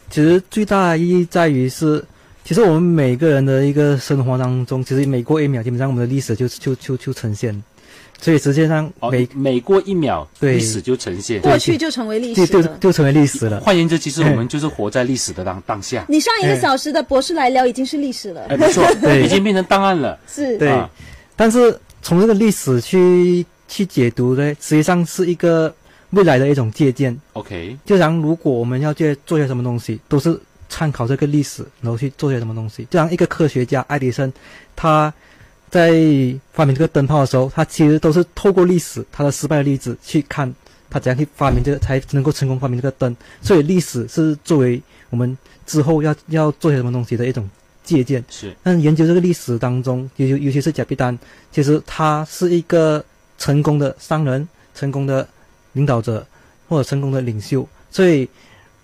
[0.10, 2.04] 其实最大的意义在于是，
[2.44, 7.64] 其实我们每个人的一个生活当中，其实每过一秒，基本上我们的历史就就就就呈现，
[8.20, 11.40] 所以实际上哦每，每过一秒，对历史就呈现。
[11.42, 12.78] 过去就成为历就就史了。
[12.82, 13.60] 就成为历史了。
[13.60, 16.04] 换言之，其实我们就是活在历史的当当下。
[16.10, 20.18] 你上一个小时的博士来聊已经是历史了，哎，没错， 对已经变成档案了。
[20.28, 20.90] 是对啊
[21.36, 25.72] 但是从这个历史去去解读呢，实际上是一个
[26.10, 27.16] 未来的一种借鉴。
[27.34, 30.36] ，OK，就像如果我们要去做些什么东西，都是
[30.70, 32.88] 参考这个历史，然后去做些什么东西。
[32.90, 34.34] 就像一个科学家爱迪生，
[34.76, 35.14] 他
[35.70, 35.92] 在
[36.54, 40.54] 发明这个灯泡的时候，他其实都是透过历史他的失败的例子去看
[40.90, 43.16] 他怎样去发明这个，才能够成功发明这个灯。
[43.42, 47.50] 所以历史是作为我们之后要要做些什么东西的一种
[47.84, 48.24] 借鉴。
[48.30, 51.18] 是但研究这个历史当中，尤尤其是贾碧丹，
[51.52, 53.04] 其实他是一个
[53.38, 55.28] 成功的商人、成功的
[55.74, 56.26] 领导者
[56.70, 58.28] 或者成功的领袖，所以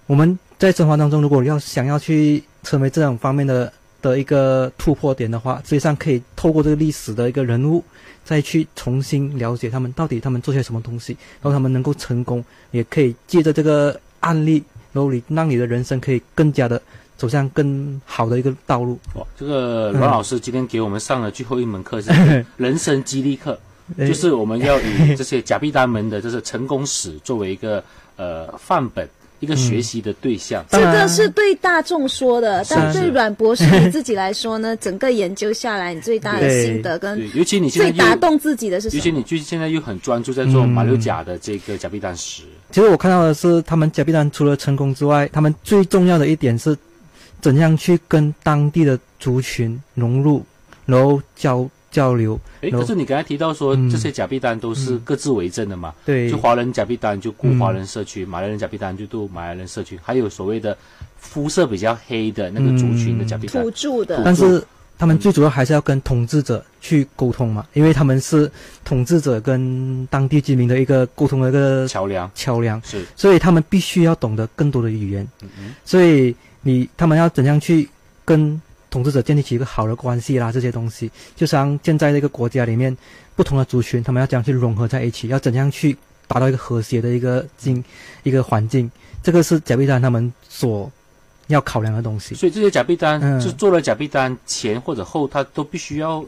[0.05, 3.71] 我们在生活当中，如果要想要去成为这种方面的
[4.03, 7.81] 的一个突破点的话，实际上可以透过这个历史的一个人物，
[8.23, 16.79] 再去重新了解他们到底他们做些什么东西，然后他们能够成功，也可以借着这个案例，然后你让你的人生可以更加的
[17.17, 18.99] 走向更好的一个道路。
[19.15, 23.57] 哇，这个嗯阮老师今天给我们上了最后一门课是人生激励课，
[23.97, 27.81] 呃 就是我们要以这些假币单门的这是成功史作为一个
[28.17, 29.07] 呃范本，
[29.43, 30.65] 一个学习的对象。
[30.69, 34.75] 这个是对大众说的，但对阮博士你自己来说呢？
[34.81, 38.97] 整个研究下来，你最大的心得跟，尤其你现在最打，动自己的是什么？
[38.97, 42.43] 尤其你最现在又很专注在做嗯马六甲的这个甲必丹石。
[42.71, 46.75] 其实我看到的是，他们甲必丹除了成功之外，他们最重要的一点是，
[47.41, 50.43] 怎样去跟当地的族群融入，
[50.85, 52.37] 然后交交流。
[52.61, 55.93] 哎，可是你刚才提到说嗯这些假币单都是各自为政的嘛？
[56.03, 60.75] 对就，华人假币单就顾嗯华人社区，马来人假币单就顾马来人社区，还有所谓的
[61.17, 63.63] 肤色比较黑的那个族群的假币单。
[63.63, 64.61] 土著的，但是
[64.97, 68.49] 他们最主要还是要跟统治者去沟通嘛，因为他们是
[68.83, 75.27] 统治者跟当地居民的一个沟通的一个桥梁桥梁，是，所以他们必须要懂得更多的语言。
[75.41, 77.89] 嗯嗯，所以你他们要怎样去
[78.23, 78.61] 跟
[78.93, 80.51] 统治者建立起一个好的关系啦？
[80.51, 82.95] 这些东西，就像现在这个国家里面
[83.35, 87.83] 不同的族群，他们要怎样去融合在一起，要怎样去达到一个和谐的一个境
[88.21, 88.91] 一个环境，
[89.23, 90.91] 这个是贾碧丹他们所
[91.47, 92.35] 要考量的东西。
[92.35, 96.23] 所以这些甲必丹嗯就做了甲必丹前或者后，他都必须要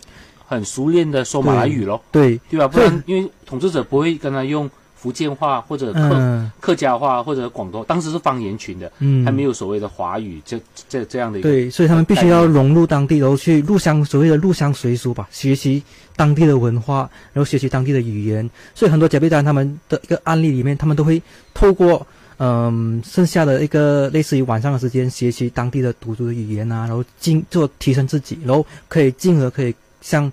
[0.48, 2.68] 很熟练的说马来语咯，对，对吧？
[2.68, 15.84] 不然因为统治者不会跟他用福建话或者客、嗯客家话或者广东，当时是方言群的，嗯，还没有所谓的华语这这这样的一个对，所以他们必须要融入当地，然后去入乡所谓的入乡随俗吧，学习
[16.16, 18.50] 当地的文化，然后学习当地的语言。
[18.74, 21.22] 所以很多甲必丹他们的一个案例里面，他们都会
[21.54, 22.06] 透过
[22.38, 30.32] 嗯剩下的一个类似于晚上的时间学习当地的土著的语言啊，然后进做提升自己，然后可以进而可以向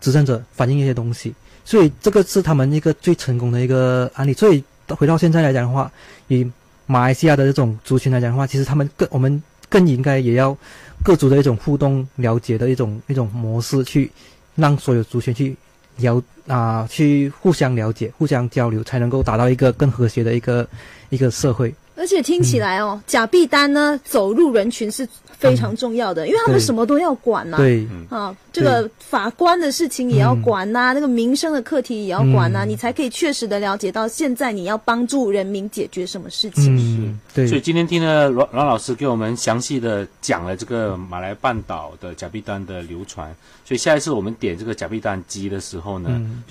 [0.00, 1.32] 执政者反映一些东西。
[1.66, 4.32] 所以这个是他们一个最成功的一个案例。
[4.32, 5.90] 所以回到现在来讲的话，
[6.28, 6.50] 以
[6.86, 10.56] 马来西亚的这种族群来讲的话，其实他们更我们更应该也要
[11.02, 14.10] 各族的一种互动了解的一种一种模式，去
[14.54, 15.56] 让所有族群去
[15.96, 20.66] 了啊、去互相了解、互相交流，才能够达到一个更和谐的一个
[21.08, 21.74] 一个社会。
[21.96, 25.08] 而且听起来哦，甲必丹呢走入人群是
[25.38, 32.68] 非常重要的，因为他们什么都要管呐、对，啊，这个法官的事情也要管呐、那个民生的课题也要管呐、嗯。
[32.70, 36.76] 你才可以确实的了解到现在你要帮助人民解决什么事情。
[36.76, 43.34] 嗯，对，所以今天听了阮阮老师给我们详细的讲了这个马来半岛的假币单的流传，
[43.64, 46.42] 所以下一次我们点这个假币单鸡的时候呢，嗯。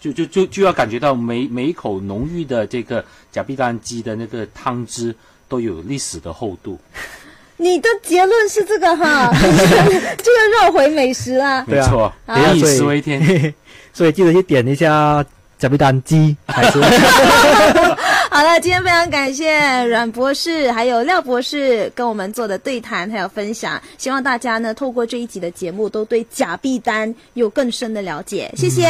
[0.00, 5.14] 就就就就就要感觉到每每一口浓郁的这个假币单鸡的那个汤汁
[5.48, 6.78] 都有历史的厚度。
[7.56, 9.44] 你的结论是这个哈， 这
[10.32, 12.36] 个绕回美食啊没错，啊。
[12.36, 13.54] 民以所以食为天。
[13.94, 15.24] 所以记得去点一下
[15.56, 16.36] 甲必丹鸡。
[16.48, 28.50] 好了，今天非常感谢阮博士还有廖博士跟我们做的对谈还有分享，希望大家呢透过这一集的节目都对甲必丹有更深的了解。
[28.56, 28.82] 谢谢。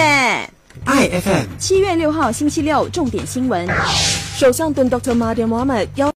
[0.86, 1.44] IFM。
[1.58, 3.68] 七月六号星期六，重点新闻，
[4.38, 5.14] 首相敦 Dr.
[5.14, 6.10] Mahathir Mohamad 邀。